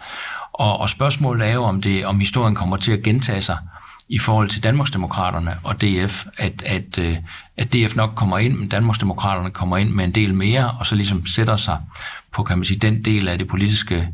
Og, 0.53 0.81
og 0.81 0.91
spørgsmålet 0.91 1.49
er 1.49 1.53
jo, 1.53 1.63
om, 1.63 1.83
det, 1.83 2.07
om 2.07 2.21
historien 2.21 2.55
kommer 2.55 2.77
til 2.77 2.93
at 2.93 3.03
gentage 3.03 3.43
sig, 3.43 3.57
i 4.09 4.19
forhold 4.19 4.49
til 4.49 4.65
Danmarksdemokraterne 4.65 5.57
og 5.65 5.81
DF, 5.81 6.27
at, 6.39 6.63
at, 6.67 6.99
øh, 6.99 7.17
at 7.57 7.73
DF 7.73 7.97
nok 7.97 8.11
kommer 8.17 8.39
ind, 8.39 8.57
men 8.57 8.69
Danmarksdemokraterne 8.69 9.51
kommer 9.51 9.77
ind 9.77 9.91
med 9.91 10.05
en 10.05 10.11
del 10.11 10.35
mere, 10.35 10.71
og 10.79 10.87
så 10.87 10.95
ligesom 10.95 11.27
sætter 11.27 11.57
sig 11.57 11.79
på, 12.33 12.43
kan 12.43 12.59
man 12.59 12.65
sige, 12.65 12.79
den 12.79 13.05
del 13.05 13.29
af 13.29 13.39
det 13.39 13.49
politiske 13.49 14.09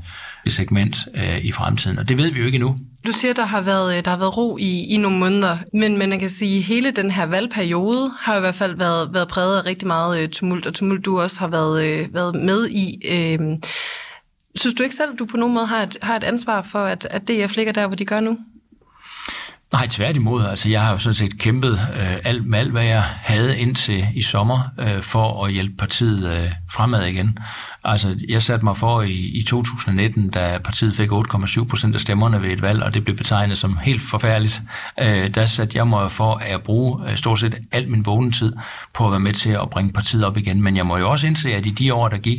segment 0.49 0.97
øh, 1.15 1.45
i 1.45 1.53
fremtiden. 1.53 1.99
Og 1.99 2.09
det 2.09 2.19
ved 2.19 2.31
vi 2.31 2.41
jo 2.41 2.47
ikke 2.47 2.57
endnu. 2.57 2.77
Du 3.07 3.13
siger, 3.13 3.35
der 3.35 3.45
har 3.45 3.61
været, 3.61 3.97
øh, 3.97 4.05
der 4.05 4.11
har 4.11 4.19
været 4.19 4.37
ro 4.37 4.59
i, 4.61 4.95
i 4.95 4.97
nogle 4.97 5.19
måneder, 5.19 5.59
men, 5.73 5.99
men 5.99 6.09
man 6.09 6.19
kan 6.19 6.31
sige, 6.31 6.59
at 6.59 6.65
hele 6.65 6.91
den 6.91 7.11
her 7.11 7.27
valgperiode 7.27 8.11
har 8.21 8.37
i 8.37 8.41
hvert 8.41 8.55
fald 8.55 8.77
været, 8.77 9.15
været 9.15 9.29
præget 9.29 9.59
af 9.59 9.67
rigtig 9.67 9.89
meget 9.89 10.23
øh, 10.23 10.29
tumult, 10.29 10.67
og 10.67 10.75
tumult 10.75 11.05
du 11.05 11.21
også 11.21 11.41
har 11.41 11.49
været, 11.49 12.09
været 12.15 12.35
med 12.35 12.69
i. 12.69 13.07
Øh, 13.09 13.39
synes 14.55 14.75
du 14.75 14.83
ikke 14.83 14.95
selv, 14.95 15.13
at 15.13 15.19
du 15.19 15.27
på 15.27 15.37
nogen 15.37 15.55
måde 15.55 15.67
har 15.67 15.83
et, 15.83 15.97
har 16.03 16.17
et 16.17 16.25
ansvar 16.25 16.63
for, 16.63 16.85
at, 16.85 17.07
at 17.11 17.29
DF 17.29 17.57
ligger 17.57 17.73
der, 17.73 17.87
hvor 17.87 17.97
de 17.97 18.05
gør 18.05 18.21
nu? 18.21 18.39
Nej, 19.73 19.87
tværtimod. 19.91 20.45
Altså, 20.47 20.69
jeg 20.69 20.83
har 20.83 20.93
jo 20.93 20.99
sådan 20.99 21.15
set 21.15 21.39
kæmpet 21.39 21.73
øh, 21.73 22.17
alt 22.25 22.47
med 22.47 22.59
alt, 22.59 22.71
hvad 22.71 22.85
jeg 22.85 23.03
havde 23.03 23.59
indtil 23.59 24.07
i 24.15 24.23
sommer, 24.23 24.61
øh, 24.79 25.03
for 25.03 25.45
at 25.45 25.53
hjælpe 25.53 25.77
partiet 25.77 26.33
øh, 26.33 26.51
fremad 26.71 27.05
igen. 27.05 27.39
Altså, 27.85 28.17
jeg 28.29 28.43
satte 28.43 28.65
mig 28.65 28.77
for 28.77 29.03
i, 29.03 29.13
i 29.13 29.43
2019, 29.43 30.31
da 30.31 30.59
partiet 30.65 30.95
fik 30.95 31.11
8,7 31.11 31.65
procent 31.69 31.95
af 31.95 32.01
stemmerne 32.01 32.43
ved 32.43 32.51
et 32.51 32.63
valg, 32.63 32.83
og 32.83 32.95
det 32.95 33.05
blev 33.05 33.17
betegnet 33.17 33.59
som 33.59 33.79
helt 33.83 34.03
forfærdeligt. 34.03 34.63
Øh, 35.01 35.35
der 35.35 35.47
satte 35.47 35.79
jeg 35.79 35.89
mig 35.89 36.11
for 36.11 36.35
at 36.35 36.63
bruge 36.63 37.11
øh, 37.11 37.17
stort 37.17 37.41
set 37.41 37.59
al 37.73 37.89
min 37.89 38.07
vågnetid 38.07 38.53
på 38.95 39.05
at 39.07 39.11
være 39.11 39.21
med 39.21 39.33
til 39.33 39.51
at 39.51 39.71
bringe 39.71 39.93
partiet 39.93 40.25
op 40.25 40.37
igen. 40.37 40.63
Men 40.63 40.77
jeg 40.77 40.87
må 40.87 40.97
jo 40.97 41.11
også 41.11 41.27
indse, 41.27 41.55
at 41.55 41.67
i 41.67 41.71
de 41.71 41.95
år, 41.95 42.09
der 42.09 42.19
gik, 42.19 42.39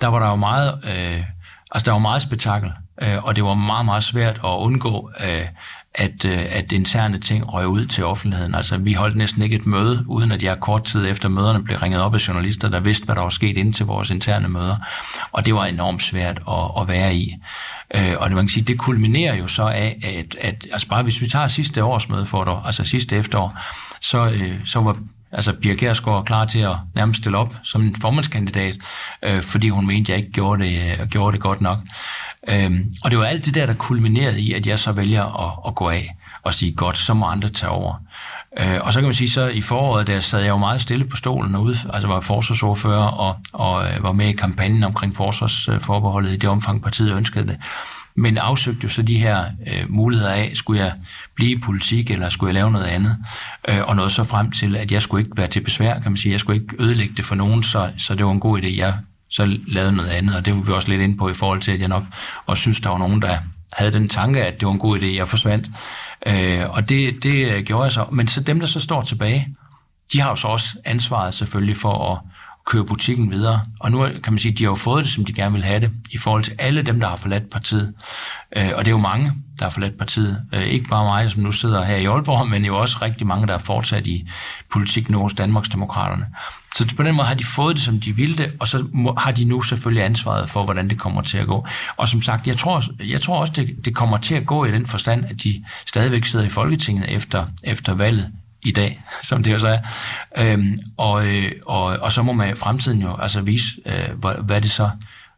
der 0.00 0.06
var 0.06 0.18
der 0.18 0.28
jo 0.28 0.36
meget, 0.36 0.74
øh, 0.84 1.24
altså, 1.70 1.84
der 1.84 1.92
var 1.92 1.98
meget 1.98 2.22
spektakel, 2.22 2.72
øh, 3.02 3.24
og 3.24 3.36
det 3.36 3.44
var 3.44 3.54
meget, 3.54 3.84
meget 3.84 4.04
svært 4.04 4.36
at 4.44 4.50
undgå... 4.58 5.10
Øh, 5.20 5.46
at, 5.94 6.24
øh, 6.24 6.46
at 6.50 6.72
interne 6.72 7.18
ting 7.18 7.54
røg 7.54 7.66
ud 7.66 7.84
til 7.84 8.04
offentligheden. 8.04 8.54
Altså, 8.54 8.76
vi 8.76 8.92
holdt 8.92 9.16
næsten 9.16 9.42
ikke 9.42 9.56
et 9.56 9.66
møde, 9.66 10.04
uden 10.06 10.32
at 10.32 10.42
jeg 10.42 10.60
kort 10.60 10.84
tid 10.84 11.06
efter 11.06 11.28
møderne 11.28 11.64
blev 11.64 11.78
ringet 11.78 12.00
op 12.00 12.14
af 12.14 12.28
journalister, 12.28 12.68
der 12.68 12.80
vidste, 12.80 13.04
hvad 13.04 13.14
der 13.14 13.22
var 13.22 13.28
sket 13.28 13.56
ind 13.56 13.74
til 13.74 13.86
vores 13.86 14.10
interne 14.10 14.48
møder. 14.48 14.76
Og 15.32 15.46
det 15.46 15.54
var 15.54 15.64
enormt 15.64 16.02
svært 16.02 16.40
at, 16.48 16.80
at 16.80 16.88
være 16.88 17.14
i. 17.14 17.36
Øh, 17.94 18.14
og 18.18 18.28
det, 18.28 18.36
man 18.36 18.44
kan 18.44 18.48
sige, 18.48 18.64
det 18.64 18.78
kulminerer 18.78 19.34
jo 19.34 19.46
så 19.46 19.62
af, 19.62 19.98
at, 20.02 20.36
at 20.40 20.66
altså 20.72 20.88
bare 20.88 21.02
hvis 21.02 21.20
vi 21.20 21.28
tager 21.28 21.48
sidste 21.48 21.84
års 21.84 22.08
møde 22.08 22.26
for 22.26 22.44
dig, 22.44 22.60
altså 22.64 22.84
sidste 22.84 23.16
efterår, 23.16 23.58
så, 24.00 24.30
øh, 24.30 24.54
så 24.64 24.80
var 24.80 24.96
altså 25.32 25.52
Pia 25.52 25.74
Kjærsgaard 25.74 26.24
klar 26.24 26.44
til 26.44 26.58
at 26.58 26.76
nærmest 26.94 27.20
stille 27.20 27.38
op 27.38 27.54
som 27.62 27.82
en 27.82 27.96
formandskandidat, 28.00 28.76
øh, 29.22 29.42
fordi 29.42 29.68
hun 29.68 29.86
mente, 29.86 30.00
at 30.02 30.08
jeg 30.08 30.18
ikke 30.18 30.32
gjorde 30.32 30.64
det, 30.64 31.00
øh, 31.00 31.08
gjorde 31.08 31.32
det 31.32 31.40
godt 31.40 31.60
nok. 31.60 31.78
Øhm, 32.48 32.90
og 33.04 33.10
det 33.10 33.18
var 33.18 33.24
alt 33.24 33.44
det 33.44 33.54
der, 33.54 33.66
der 33.66 33.74
kulminerede 33.74 34.40
i, 34.40 34.52
at 34.52 34.66
jeg 34.66 34.78
så 34.78 34.92
vælger 34.92 35.48
at, 35.48 35.58
at 35.66 35.74
gå 35.74 35.88
af 35.88 36.14
og 36.42 36.54
sige, 36.54 36.72
godt, 36.72 36.98
så 36.98 37.14
må 37.14 37.26
andre 37.26 37.48
tage 37.48 37.70
over. 37.70 37.94
Øh, 38.58 38.78
og 38.80 38.92
så 38.92 39.00
kan 39.00 39.06
man 39.06 39.14
sige, 39.14 39.30
så 39.30 39.48
i 39.48 39.60
foråret, 39.60 40.06
der 40.06 40.20
sad 40.20 40.40
jeg 40.40 40.48
jo 40.48 40.58
meget 40.58 40.80
stille 40.80 41.04
på 41.04 41.16
stolen 41.16 41.56
ude, 41.56 41.76
altså 41.92 42.08
var 42.08 42.20
forsvarsordfører 42.20 43.04
og, 43.04 43.36
og 43.52 43.84
øh, 43.84 44.02
var 44.02 44.12
med 44.12 44.28
i 44.28 44.32
kampagnen 44.32 44.84
omkring 44.84 45.16
forsvarsforbeholdet 45.16 46.32
i 46.32 46.36
det 46.36 46.50
omfang, 46.50 46.82
partiet 46.82 47.16
ønskede 47.16 47.46
det. 47.46 47.56
Men 48.20 48.38
afsøgte 48.38 48.80
jo 48.82 48.88
så 48.88 49.02
de 49.02 49.18
her 49.18 49.44
øh, 49.66 49.84
muligheder 49.88 50.32
af, 50.32 50.50
skulle 50.54 50.82
jeg 50.82 50.92
blive 51.34 51.50
i 51.50 51.60
politik, 51.60 52.10
eller 52.10 52.28
skulle 52.28 52.48
jeg 52.48 52.54
lave 52.54 52.70
noget 52.70 52.86
andet? 52.86 53.16
Øh, 53.68 53.88
og 53.88 53.96
nåede 53.96 54.10
så 54.10 54.24
frem 54.24 54.50
til, 54.50 54.76
at 54.76 54.92
jeg 54.92 55.02
skulle 55.02 55.24
ikke 55.24 55.36
være 55.36 55.46
til 55.46 55.60
besvær, 55.60 55.98
kan 56.00 56.10
man 56.10 56.16
sige. 56.16 56.32
Jeg 56.32 56.40
skulle 56.40 56.62
ikke 56.62 56.74
ødelægge 56.78 57.14
det 57.16 57.24
for 57.24 57.34
nogen, 57.34 57.62
så, 57.62 57.90
så 57.96 58.14
det 58.14 58.26
var 58.26 58.32
en 58.32 58.40
god 58.40 58.62
idé. 58.62 58.76
Jeg 58.76 58.94
så 59.28 59.58
lavede 59.66 59.92
noget 59.92 60.08
andet, 60.08 60.36
og 60.36 60.44
det 60.44 60.56
var 60.56 60.60
vi 60.60 60.72
også 60.72 60.88
lidt 60.88 61.00
ind 61.00 61.18
på 61.18 61.28
i 61.28 61.34
forhold 61.34 61.60
til, 61.60 61.72
at 61.72 61.80
jeg 61.80 61.88
nok 61.88 62.04
også 62.46 62.60
synes, 62.60 62.80
der 62.80 62.90
var 62.90 62.98
nogen, 62.98 63.22
der 63.22 63.38
havde 63.72 63.92
den 63.92 64.08
tanke, 64.08 64.44
at 64.44 64.60
det 64.60 64.66
var 64.66 64.72
en 64.72 64.78
god 64.78 64.98
idé, 64.98 65.06
jeg 65.06 65.28
forsvandt. 65.28 65.70
Øh, 66.26 66.70
og 66.70 66.88
det, 66.88 67.22
det 67.22 67.52
øh, 67.52 67.62
gjorde 67.62 67.84
jeg 67.84 67.92
så. 67.92 68.04
Men 68.12 68.28
så 68.28 68.40
dem, 68.40 68.60
der 68.60 68.66
så 68.66 68.80
står 68.80 69.02
tilbage, 69.02 69.48
de 70.12 70.20
har 70.20 70.30
jo 70.30 70.36
så 70.36 70.48
også 70.48 70.66
ansvaret 70.84 71.34
selvfølgelig 71.34 71.76
for 71.76 72.12
at 72.12 72.18
køre 72.70 72.84
butikken 72.84 73.30
videre. 73.30 73.60
Og 73.80 73.90
nu 73.90 74.06
kan 74.22 74.32
man 74.32 74.38
sige, 74.38 74.52
at 74.52 74.58
de 74.58 74.64
har 74.64 74.70
jo 74.70 74.74
fået 74.74 75.04
det, 75.04 75.12
som 75.12 75.24
de 75.24 75.32
gerne 75.32 75.52
vil 75.52 75.64
have 75.64 75.80
det, 75.80 75.90
i 76.10 76.18
forhold 76.18 76.42
til 76.42 76.54
alle 76.58 76.82
dem, 76.82 77.00
der 77.00 77.08
har 77.08 77.16
forladt 77.16 77.50
partiet. 77.50 77.94
Øh, 78.56 78.70
og 78.74 78.84
det 78.84 78.86
er 78.86 78.96
jo 78.96 78.98
mange, 78.98 79.32
der 79.58 79.64
har 79.64 79.70
forladt 79.70 79.98
partiet. 79.98 80.42
Øh, 80.52 80.62
ikke 80.62 80.88
bare 80.88 81.04
mig, 81.04 81.30
som 81.30 81.42
nu 81.42 81.52
sidder 81.52 81.84
her 81.84 81.96
i 81.96 82.04
Aalborg, 82.04 82.48
men 82.48 82.64
jo 82.64 82.78
også 82.78 82.98
rigtig 83.02 83.26
mange, 83.26 83.46
der 83.46 83.54
er 83.54 83.58
fortsat 83.58 84.06
i 84.06 84.28
politik 84.72 85.10
nu 85.10 85.18
hos 85.18 85.34
Danmarksdemokraterne. 85.34 86.26
Så 86.76 86.94
på 86.96 87.02
den 87.02 87.14
måde 87.14 87.26
har 87.26 87.34
de 87.34 87.44
fået 87.44 87.76
det, 87.76 87.84
som 87.84 88.00
de 88.00 88.16
ville 88.16 88.36
det, 88.36 88.52
og 88.60 88.68
så 88.68 88.84
har 89.18 89.32
de 89.32 89.44
nu 89.44 89.62
selvfølgelig 89.62 90.04
ansvaret 90.04 90.50
for, 90.50 90.64
hvordan 90.64 90.90
det 90.90 90.98
kommer 90.98 91.22
til 91.22 91.38
at 91.38 91.46
gå. 91.46 91.66
Og 91.96 92.08
som 92.08 92.22
sagt, 92.22 92.46
jeg 92.46 92.56
tror, 92.56 92.84
jeg 93.08 93.20
tror 93.20 93.40
også, 93.40 93.52
det, 93.56 93.84
det 93.84 93.94
kommer 93.94 94.16
til 94.16 94.34
at 94.34 94.46
gå 94.46 94.64
i 94.64 94.70
den 94.70 94.86
forstand, 94.86 95.24
at 95.24 95.42
de 95.42 95.64
stadigvæk 95.86 96.24
sidder 96.24 96.44
i 96.44 96.48
Folketinget 96.48 97.14
efter, 97.14 97.46
efter 97.64 97.94
valget 97.94 98.32
i 98.62 98.72
dag, 98.72 99.02
som 99.22 99.42
det 99.42 99.52
jo 99.52 99.58
så 99.58 99.68
er. 99.68 99.78
Øhm, 100.38 100.74
og, 100.96 101.26
øh, 101.26 101.52
og, 101.66 101.84
og 101.84 102.12
så 102.12 102.22
må 102.22 102.32
man 102.32 102.50
i 102.50 102.54
fremtiden 102.54 103.02
jo 103.02 103.16
altså 103.16 103.40
vise, 103.40 103.66
øh, 103.86 104.18
hvad, 104.20 104.34
hvad 104.44 104.60
det 104.60 104.70
så 104.70 104.90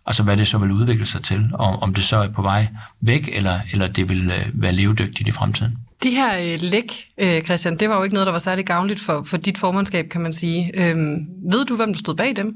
altså 0.06 0.22
hvad 0.22 0.36
det 0.36 0.48
så 0.48 0.58
vil 0.58 0.70
udvikle 0.70 1.06
sig 1.06 1.22
til, 1.22 1.50
og 1.54 1.82
om 1.82 1.94
det 1.94 2.04
så 2.04 2.16
er 2.16 2.28
på 2.28 2.42
vej 2.42 2.66
væk, 3.00 3.28
eller, 3.32 3.60
eller 3.72 3.86
det 3.86 4.08
vil 4.08 4.30
øh, 4.30 4.46
være 4.54 4.72
levedygtigt 4.72 5.28
i 5.28 5.32
fremtiden. 5.32 5.78
De 6.02 6.10
her 6.10 6.38
øh, 6.38 6.60
læk, 6.60 6.92
øh, 7.18 7.42
Christian, 7.42 7.76
det 7.76 7.88
var 7.88 7.96
jo 7.96 8.02
ikke 8.02 8.14
noget, 8.14 8.26
der 8.26 8.32
var 8.32 8.38
særlig 8.38 8.66
gavnligt 8.66 9.00
for, 9.00 9.22
for 9.26 9.36
dit 9.36 9.58
formandskab, 9.58 10.08
kan 10.08 10.20
man 10.20 10.32
sige. 10.32 10.70
Øhm, 10.74 11.26
ved 11.50 11.64
du, 11.64 11.76
hvem 11.76 11.92
der 11.92 11.98
stod 11.98 12.14
bag 12.14 12.36
dem? 12.36 12.54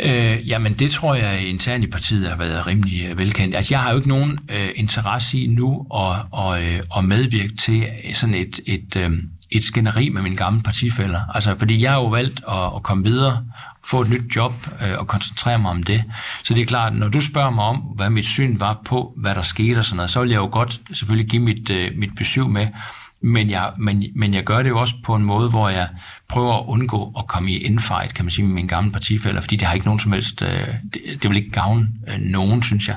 Øh, 0.00 0.48
jamen, 0.48 0.74
det 0.74 0.90
tror 0.90 1.14
jeg 1.14 1.46
internt 1.46 1.84
i 1.84 1.86
partiet 1.86 2.28
har 2.28 2.36
været 2.36 2.66
rimelig 2.66 3.06
øh, 3.10 3.18
velkendt. 3.18 3.56
Altså, 3.56 3.74
jeg 3.74 3.80
har 3.80 3.90
jo 3.90 3.96
ikke 3.96 4.08
nogen 4.08 4.38
øh, 4.50 4.68
interesse 4.74 5.38
i 5.38 5.46
nu 5.46 5.86
at, 5.94 6.16
og, 6.30 6.64
øh, 6.64 6.80
at 6.96 7.04
medvirke 7.04 7.56
til 7.56 7.86
sådan 8.14 8.34
et, 8.34 8.60
et, 8.66 8.96
øh, 8.96 9.10
et 9.50 9.64
skænderi 9.64 10.08
med 10.08 10.22
mine 10.22 10.36
gamle 10.36 10.62
partifælder. 10.62 11.20
Altså, 11.34 11.54
fordi 11.58 11.82
jeg 11.82 11.90
har 11.90 11.98
jo 11.98 12.06
valgt 12.06 12.40
at, 12.48 12.64
at 12.76 12.82
komme 12.82 13.04
videre, 13.04 13.44
få 13.84 14.00
et 14.00 14.10
nyt 14.10 14.36
job 14.36 14.52
øh, 14.82 14.98
og 14.98 15.08
koncentrere 15.08 15.58
mig 15.58 15.70
om 15.70 15.82
det. 15.82 16.04
Så 16.44 16.54
det 16.54 16.62
er 16.62 16.66
klart, 16.66 16.94
når 16.94 17.08
du 17.08 17.20
spørger 17.20 17.50
mig 17.50 17.64
om, 17.64 17.76
hvad 17.76 18.10
mit 18.10 18.26
syn 18.26 18.60
var 18.60 18.80
på, 18.84 19.12
hvad 19.16 19.34
der 19.34 19.42
skete 19.42 19.78
og 19.78 19.84
sådan 19.84 19.96
noget, 19.96 20.10
så 20.10 20.20
vil 20.20 20.30
jeg 20.30 20.38
jo 20.38 20.48
godt 20.52 20.80
selvfølgelig 20.92 21.30
give 21.30 21.42
mit, 21.42 21.70
øh, 21.70 21.90
mit 21.96 22.14
besøg 22.16 22.46
med. 22.46 22.66
Men 23.22 23.50
jeg, 23.50 23.70
men, 23.78 24.04
men 24.14 24.34
jeg 24.34 24.44
gør 24.44 24.62
det 24.62 24.68
jo 24.68 24.78
også 24.78 24.94
på 25.04 25.14
en 25.14 25.24
måde, 25.24 25.50
hvor 25.50 25.68
jeg 25.68 25.88
prøver 26.28 26.58
at 26.58 26.64
undgå 26.66 27.14
at 27.18 27.26
komme 27.26 27.52
i 27.52 27.56
infight, 27.56 28.14
kan 28.14 28.24
man 28.24 28.30
sige, 28.30 28.44
med 28.44 28.54
mine 28.54 28.68
gamle 28.68 28.92
partifælder, 28.92 29.40
fordi 29.40 29.56
det 29.56 29.66
har 29.66 29.74
ikke 29.74 29.86
nogen 29.86 30.00
som 30.00 30.12
helst, 30.12 30.42
øh, 30.42 30.66
det, 30.94 31.22
det 31.22 31.30
vil 31.30 31.36
ikke 31.36 31.50
gavne 31.50 31.88
øh, 32.08 32.20
nogen, 32.20 32.62
synes 32.62 32.88
jeg. 32.88 32.96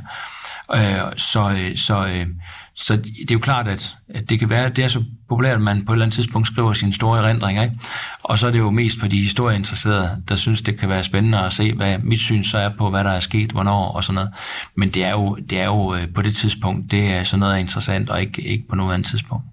Øh, 0.74 1.18
så, 1.18 1.50
øh, 1.50 1.78
så, 1.78 2.06
øh, 2.06 2.28
så 2.76 2.96
det 2.96 3.32
er 3.32 3.36
jo 3.36 3.40
klart, 3.40 3.68
at, 3.68 3.96
at 4.10 4.30
det 4.30 4.40
kan 4.40 4.50
være, 4.50 4.70
det 4.70 4.84
er 4.84 4.88
så 4.88 5.04
populært, 5.30 5.56
at 5.56 5.62
man 5.62 5.86
på 5.86 5.92
et 5.92 5.96
eller 5.96 6.06
andet 6.06 6.16
tidspunkt 6.16 6.48
skriver 6.48 6.74
sine 6.74 6.94
store 6.94 7.20
erindringer, 7.20 7.64
ikke? 7.64 7.80
Og 8.24 8.40
så 8.40 8.48
er 8.48 8.52
det 8.52 8.60
jo 8.60 8.72
mest 8.72 9.00
for 9.00 9.08
de 9.08 9.22
historieinteresserede, 9.22 10.24
der 10.30 10.36
synes, 10.36 10.62
det 10.62 10.80
kan 10.80 10.90
være 10.90 11.04
spændende 11.04 11.40
at 11.40 11.54
se, 11.54 11.74
hvad 11.74 11.98
mit 12.00 12.20
syn 12.20 12.44
så 12.44 12.58
er 12.58 12.70
på, 12.78 12.90
hvad 12.90 13.04
der 13.04 13.10
er 13.10 13.20
sket, 13.20 13.52
hvornår 13.52 13.92
og 13.92 14.04
sådan 14.04 14.16
noget. 14.16 14.32
Men 14.76 14.90
det 14.90 15.04
er 15.04 15.12
jo, 15.12 15.36
det 15.50 15.60
er 15.60 15.66
jo 15.66 15.96
øh, 15.96 16.08
på 16.08 16.22
det 16.22 16.36
tidspunkt, 16.36 16.92
det 16.92 17.08
er 17.08 17.24
sådan 17.24 17.40
noget 17.40 17.60
interessant, 17.60 18.10
og 18.10 18.22
ikke, 18.22 18.42
ikke 18.42 18.68
på 18.70 18.76
noget 18.76 18.94
andet 18.94 19.08
tidspunkt. 19.08 19.46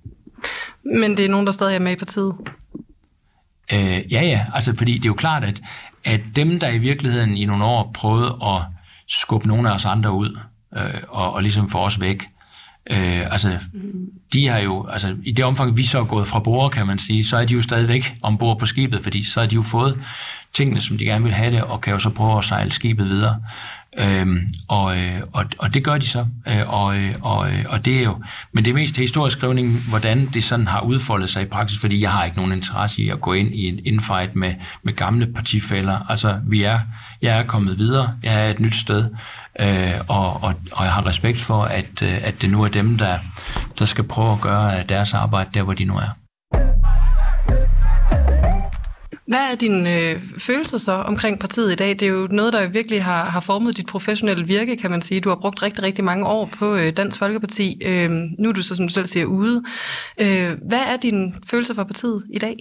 Men 0.85 1.17
det 1.17 1.25
er 1.25 1.29
nogen, 1.29 1.47
der 1.47 1.53
stadig 1.53 1.75
er 1.75 1.81
med 1.81 1.93
i 1.93 1.97
partiet? 1.97 2.35
Øh, 3.73 4.13
ja, 4.13 4.23
ja. 4.23 4.47
Altså, 4.55 4.75
fordi 4.77 4.95
det 4.95 5.05
er 5.05 5.09
jo 5.09 5.15
klart, 5.15 5.45
at, 5.45 5.63
at 6.05 6.21
dem, 6.37 6.61
der 6.61 6.69
i 6.69 6.79
virkeligheden 6.79 7.37
i 7.37 7.45
nogle 7.45 7.65
år 7.65 7.91
prøvede 7.95 8.39
at 8.43 8.63
skubbe 9.09 9.49
nogle 9.49 9.71
af 9.71 9.75
os 9.75 9.85
andre 9.85 10.13
ud, 10.13 10.39
øh, 10.77 11.03
og, 11.09 11.33
og 11.33 11.43
ligesom 11.43 11.71
få 11.71 11.79
os 11.79 12.01
væk, 12.01 12.29
øh, 12.91 13.33
altså, 13.33 13.59
de 14.33 14.49
har 14.49 14.59
jo, 14.59 14.87
altså, 14.87 15.17
i 15.25 15.33
det 15.33 15.45
omfang, 15.45 15.77
vi 15.77 15.83
så 15.83 15.99
er 15.99 16.05
gået 16.05 16.27
fra 16.27 16.41
bord, 16.41 16.71
kan 16.71 16.87
man 16.87 16.99
sige, 16.99 17.25
så 17.25 17.37
er 17.37 17.45
de 17.45 17.55
jo 17.55 17.63
stadigvæk 17.63 18.15
ombord 18.23 18.59
på 18.59 18.67
skibet, 18.67 19.01
fordi 19.01 19.23
så 19.23 19.41
har 19.41 19.47
de 19.47 19.55
jo 19.55 19.63
fået 19.63 19.99
tingene, 20.53 20.81
som 20.81 20.99
de 20.99 21.05
gerne 21.05 21.25
vil 21.25 21.33
have 21.33 21.53
det, 21.53 21.63
og 21.63 21.81
kan 21.81 21.93
jo 21.93 21.99
så 21.99 22.11
prøve 22.11 22.39
at 22.39 22.45
sejle 22.45 22.73
skibet 22.73 23.07
videre. 23.11 23.43
Øhm, 23.99 24.49
og, 24.69 24.99
øh, 24.99 25.23
og, 25.33 25.45
og 25.59 25.75
det 25.75 25.85
gør 25.85 25.99
de 25.99 26.07
så, 26.07 26.27
øh, 26.49 26.69
og, 26.73 26.97
øh, 26.97 27.15
og, 27.23 27.49
og 27.69 27.85
det 27.85 27.99
er 27.99 28.03
jo, 28.03 28.23
men 28.53 28.65
det 28.65 28.71
er 28.71 28.75
mest 28.75 28.97
historisk 28.97 29.39
skrivning, 29.39 29.79
hvordan 29.89 30.27
det 30.27 30.45
sådan 30.45 30.69
har 30.69 30.81
udfoldet 30.81 31.31
sig 31.31 31.43
i 31.43 31.47
praksis, 31.47 31.79
fordi 31.79 32.01
jeg 32.01 32.11
har 32.13 32.25
ikke 32.25 32.37
nogen 32.37 32.53
interesse 32.53 33.03
i 33.03 33.09
at 33.09 33.21
gå 33.21 33.33
ind 33.33 33.55
i 33.55 33.69
en 33.69 33.81
infight 33.85 34.37
med, 34.37 34.55
med 34.83 34.93
gamle 34.93 35.27
partifælder. 35.27 36.11
Altså, 36.11 36.41
vi 36.47 36.63
er, 36.63 36.81
jeg 37.23 37.39
er 37.39 37.43
kommet 37.43 37.79
videre, 37.79 38.15
jeg 38.23 38.47
er 38.47 38.51
et 38.51 38.61
nyt 38.61 38.75
sted, 38.75 39.09
øh, 39.61 39.93
og, 40.09 40.43
og, 40.43 40.55
og 40.73 40.85
jeg 40.85 40.93
har 40.93 41.07
respekt 41.07 41.41
for, 41.41 41.63
at, 41.63 42.03
at 42.03 42.43
det 42.43 42.51
nu 42.51 42.63
er 42.63 42.69
dem, 42.69 42.99
der, 42.99 43.19
der 43.79 43.85
skal 43.85 44.05
prøve 44.05 44.33
at 44.33 44.41
gøre 44.41 44.83
deres 44.83 45.15
arbejde 45.15 45.51
der, 45.55 45.63
hvor 45.63 45.75
de 45.75 45.85
nu 45.85 45.97
er. 45.97 46.22
Hvad 49.33 49.51
er 49.51 49.55
dine 49.55 49.99
øh, 49.99 50.21
følelser 50.39 50.79
så 50.79 50.93
omkring 50.93 51.39
partiet 51.39 51.73
i 51.73 51.75
dag? 51.75 51.89
Det 51.89 52.03
er 52.03 52.07
jo 52.07 52.29
noget, 52.31 52.53
der 52.53 52.69
virkelig 52.69 53.05
har, 53.05 53.25
har 53.25 53.41
formet 53.41 53.77
dit 53.77 53.87
professionelle 53.87 54.47
virke, 54.47 54.77
kan 54.77 54.91
man 54.91 55.03
sige. 55.03 55.21
Du 55.21 55.29
har 55.29 55.37
brugt 55.37 55.63
rigtig, 55.63 55.83
rigtig 55.85 56.05
mange 56.05 56.27
år 56.27 56.47
på 56.59 56.75
øh, 56.75 56.93
Dansk 56.97 57.19
Folkeparti. 57.19 57.83
Øh, 57.85 58.11
nu 58.39 58.49
er 58.49 58.53
du 58.53 58.63
så, 58.63 58.75
som 58.75 58.87
du 58.87 58.93
selv 58.93 59.07
siger, 59.07 59.27
ude. 59.27 59.63
Øh, 60.21 60.51
hvad 60.69 60.79
er 60.79 60.97
dine 61.03 61.35
følelser 61.47 61.75
for 61.75 61.85
partiet 61.85 62.25
i 62.33 62.39
dag? 62.39 62.57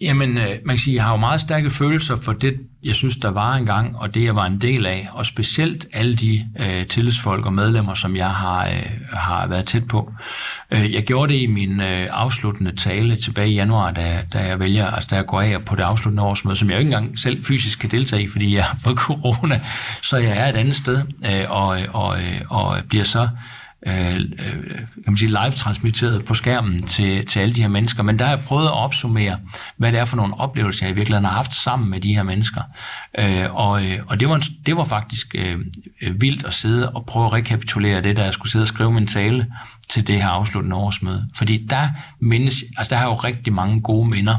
Jamen, 0.00 0.38
øh, 0.38 0.44
man 0.64 0.76
kan 0.76 0.78
sige, 0.78 0.94
jeg 0.94 1.04
har 1.04 1.10
jo 1.10 1.16
meget 1.16 1.40
stærke 1.40 1.70
følelser 1.70 2.16
for 2.16 2.32
det, 2.32 2.60
jeg 2.84 2.94
synes, 2.94 3.16
der 3.16 3.30
var 3.30 3.54
engang, 3.54 3.96
og 3.96 4.14
det, 4.14 4.24
jeg 4.24 4.36
var 4.36 4.46
en 4.46 4.58
del 4.58 4.86
af, 4.86 5.06
og 5.12 5.26
specielt 5.26 5.86
alle 5.92 6.16
de 6.16 6.46
øh, 6.60 6.86
tillidsfolk 6.86 7.46
og 7.46 7.52
medlemmer, 7.52 7.94
som 7.94 8.16
jeg 8.16 8.30
har, 8.30 8.66
øh, 8.66 8.90
har 9.12 9.46
været 9.46 9.66
tæt 9.66 9.86
på. 9.88 10.12
Øh, 10.70 10.94
jeg 10.94 11.02
gjorde 11.02 11.32
det 11.32 11.40
i 11.40 11.46
min 11.46 11.80
øh, 11.80 12.08
afsluttende 12.10 12.76
tale 12.76 13.16
tilbage 13.16 13.50
i 13.50 13.54
januar, 13.54 13.90
da, 13.90 14.24
da 14.32 14.38
jeg 14.38 14.60
vælger, 14.60 14.86
altså 14.86 15.08
da 15.10 15.16
jeg 15.16 15.26
går 15.26 15.40
af 15.40 15.64
på 15.64 15.76
det 15.76 15.82
afsluttende 15.82 16.22
årsmøde, 16.22 16.56
som 16.56 16.70
jeg 16.70 16.74
jo 16.74 16.78
ikke 16.78 16.88
engang 16.94 17.18
selv 17.18 17.44
fysisk 17.44 17.78
kan 17.78 17.90
deltage 17.90 18.22
i, 18.22 18.28
fordi 18.28 18.54
jeg 18.54 18.64
har 18.64 18.78
fået 18.84 18.98
corona, 19.06 19.60
så 20.02 20.16
jeg 20.16 20.38
er 20.38 20.48
et 20.48 20.56
andet 20.56 20.76
sted, 20.76 21.02
øh, 21.26 21.44
og, 21.48 21.78
og, 21.92 22.22
øh, 22.22 22.40
og 22.48 22.78
bliver 22.88 23.04
så 23.04 23.22
øh, 23.22 23.28
Øh, 23.86 24.14
øh, 24.14 24.20
kan 24.74 25.04
man 25.06 25.16
sige, 25.16 25.28
live-transmitteret 25.28 26.24
på 26.24 26.34
skærmen 26.34 26.82
til, 26.82 27.26
til 27.26 27.40
alle 27.40 27.54
de 27.54 27.60
her 27.60 27.68
mennesker. 27.68 28.02
Men 28.02 28.18
der 28.18 28.24
har 28.24 28.32
jeg 28.32 28.44
prøvet 28.44 28.66
at 28.66 28.72
opsummere, 28.72 29.38
hvad 29.76 29.92
det 29.92 30.00
er 30.00 30.04
for 30.04 30.16
nogle 30.16 30.40
oplevelser, 30.40 30.86
jeg 30.86 30.92
i 30.92 30.94
virkeligheden 30.94 31.24
har 31.24 31.32
haft 31.32 31.54
sammen 31.54 31.90
med 31.90 32.00
de 32.00 32.14
her 32.14 32.22
mennesker. 32.22 32.60
Øh, 33.18 33.54
og 33.54 33.86
øh, 33.86 33.98
og 34.06 34.20
det, 34.20 34.28
var, 34.28 34.34
en, 34.34 34.42
det 34.66 34.76
var 34.76 34.84
faktisk 34.84 35.34
øh, 35.34 35.58
øh, 36.02 36.20
vildt 36.20 36.46
at 36.46 36.54
sidde 36.54 36.90
og 36.90 37.06
prøve 37.06 37.26
at 37.26 37.32
rekapitulere 37.32 38.02
det, 38.02 38.16
der 38.16 38.24
jeg 38.24 38.32
skulle 38.32 38.52
sidde 38.52 38.62
og 38.62 38.68
skrive 38.68 38.92
min 38.92 39.06
tale 39.06 39.46
til 39.88 40.06
det 40.06 40.22
her 40.22 40.28
afsluttende 40.28 40.76
årsmøde. 40.76 41.28
Fordi 41.34 41.66
der 41.70 41.88
mindes, 42.20 42.64
altså 42.76 42.94
der 42.94 43.00
har 43.00 43.06
jo 43.06 43.14
rigtig 43.14 43.52
mange 43.52 43.80
gode 43.80 44.08
minder 44.08 44.36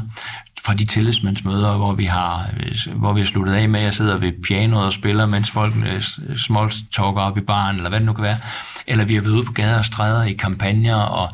fra 0.64 0.74
de 0.74 0.84
tillidsmandsmøder, 0.84 1.76
hvor 1.76 1.92
vi 1.92 2.04
har, 2.04 2.50
hvor 2.94 3.12
vi 3.12 3.20
har 3.20 3.26
sluttet 3.26 3.54
af 3.54 3.68
med 3.68 3.80
at 3.80 3.94
sidder 3.94 4.18
ved 4.18 4.32
pianoet 4.44 4.84
og 4.84 4.92
spiller, 4.92 5.26
mens 5.26 5.50
folk 5.50 5.74
øh, 5.86 6.02
small 6.36 6.70
talker 6.70 7.20
op 7.20 7.38
i 7.38 7.40
baren, 7.40 7.76
eller 7.76 7.88
hvad 7.88 7.98
det 7.98 8.06
nu 8.06 8.12
kan 8.12 8.24
være. 8.24 8.38
Eller 8.86 9.04
vi 9.04 9.14
har 9.14 9.22
været 9.22 9.32
ude 9.32 9.44
på 9.44 9.52
gader 9.52 9.78
og 9.78 9.84
stræder 9.84 10.24
i 10.24 10.32
kampagner 10.32 10.96
og 10.96 11.28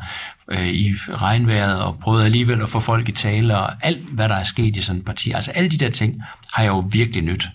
øh, 0.51 0.67
i 0.67 0.95
regnvejret 1.09 1.81
og 1.81 1.99
prøvet 1.99 2.25
alligevel 2.25 2.61
at 2.61 2.69
få 2.69 2.79
folk 2.79 3.09
i 3.09 3.11
tale 3.11 3.57
og 3.57 3.69
alt, 3.81 4.09
hvad 4.09 4.29
der 4.29 4.35
er 4.35 4.43
sket 4.43 4.77
i 4.77 4.81
sådan 4.81 4.99
et 4.99 5.05
parti. 5.05 5.31
Altså 5.31 5.51
alle 5.51 5.69
de 5.69 5.77
der 5.77 5.89
ting 5.89 6.23
har 6.53 6.63
jeg 6.63 6.69
jo 6.69 6.83
virkelig 6.91 7.23
nyt. 7.23 7.49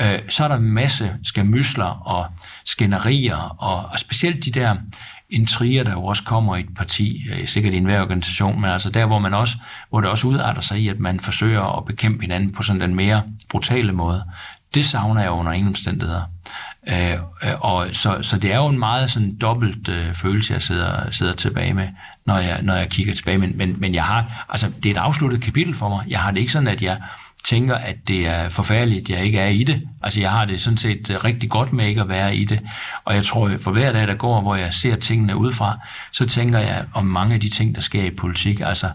Øh, 0.00 0.18
så 0.28 0.44
er 0.44 0.48
der 0.48 0.56
en 0.56 0.72
masse 0.72 1.14
skamysler 1.22 2.06
og 2.06 2.26
skænderier, 2.64 3.56
og, 3.58 3.88
og 3.92 3.98
specielt 3.98 4.44
de 4.44 4.50
der 4.50 4.76
intriger, 5.30 5.84
der 5.84 5.92
jo 5.92 6.04
også 6.04 6.24
kommer 6.24 6.56
i 6.56 6.60
et 6.60 6.74
parti, 6.76 7.22
øh, 7.32 7.48
sikkert 7.48 7.74
i 7.74 7.76
enhver 7.76 8.02
organisation, 8.02 8.60
men 8.60 8.70
altså 8.70 8.90
der, 8.90 9.06
hvor, 9.06 9.18
man 9.18 9.34
også, 9.34 9.56
hvor 9.90 10.00
det 10.00 10.10
også 10.10 10.26
udarter 10.26 10.60
sig 10.60 10.78
i, 10.78 10.88
at 10.88 10.98
man 10.98 11.20
forsøger 11.20 11.76
at 11.78 11.84
bekæmpe 11.84 12.20
hinanden 12.20 12.52
på 12.52 12.62
sådan 12.62 12.80
den 12.80 12.94
mere 12.94 13.22
brutale 13.50 13.92
måde. 13.92 14.24
Det 14.74 14.84
savner 14.84 15.20
jeg 15.20 15.30
under 15.30 15.52
ingen 15.52 15.68
omstændigheder. 15.68 16.22
Øh, 16.88 17.12
øh, 17.12 17.60
og 17.60 17.86
så, 17.92 18.18
så 18.22 18.38
det 18.38 18.52
er 18.52 18.56
jo 18.56 18.66
en 18.66 18.78
meget 18.78 19.10
sådan 19.10 19.36
dobbelt 19.36 19.88
øh, 19.88 20.14
følelse, 20.14 20.52
jeg 20.52 20.62
sidder, 20.62 21.10
sidder 21.10 21.32
tilbage 21.32 21.74
med, 21.74 21.88
når 22.26 22.38
jeg, 22.38 22.60
når 22.62 22.74
jeg 22.74 22.88
kigger 22.88 23.14
tilbage. 23.14 23.38
Men, 23.38 23.52
men, 23.54 23.76
men 23.78 23.94
jeg 23.94 24.04
har, 24.04 24.46
altså, 24.48 24.70
det 24.82 24.86
er 24.86 24.94
et 24.94 24.98
afsluttet 24.98 25.42
kapitel 25.42 25.74
for 25.74 25.88
mig. 25.88 26.04
Jeg 26.08 26.20
har 26.20 26.30
det 26.30 26.40
ikke 26.40 26.52
sådan, 26.52 26.68
at 26.68 26.82
jeg 26.82 27.00
tænker, 27.48 27.74
at 27.74 27.96
det 28.08 28.28
er 28.28 28.48
forfærdeligt, 28.48 29.10
at 29.10 29.16
jeg 29.16 29.24
ikke 29.24 29.38
er 29.38 29.48
i 29.48 29.62
det. 29.62 29.88
Altså 30.02 30.20
jeg 30.20 30.30
har 30.30 30.44
det 30.44 30.60
sådan 30.60 30.76
set 30.76 31.10
øh, 31.10 31.24
rigtig 31.24 31.50
godt 31.50 31.72
med 31.72 31.86
ikke 31.86 32.00
at 32.00 32.08
være 32.08 32.36
i 32.36 32.44
det. 32.44 32.60
Og 33.04 33.14
jeg 33.14 33.24
tror, 33.24 33.50
for 33.60 33.70
hver 33.72 33.92
dag, 33.92 34.08
der 34.08 34.14
går, 34.14 34.40
hvor 34.40 34.54
jeg 34.54 34.74
ser 34.74 34.96
tingene 34.96 35.36
udefra, 35.36 35.78
så 36.12 36.26
tænker 36.26 36.58
jeg 36.58 36.84
om 36.94 37.04
mange 37.04 37.34
af 37.34 37.40
de 37.40 37.48
ting, 37.48 37.74
der 37.74 37.80
sker 37.80 38.02
i 38.02 38.10
politik. 38.10 38.60
Altså, 38.60 38.90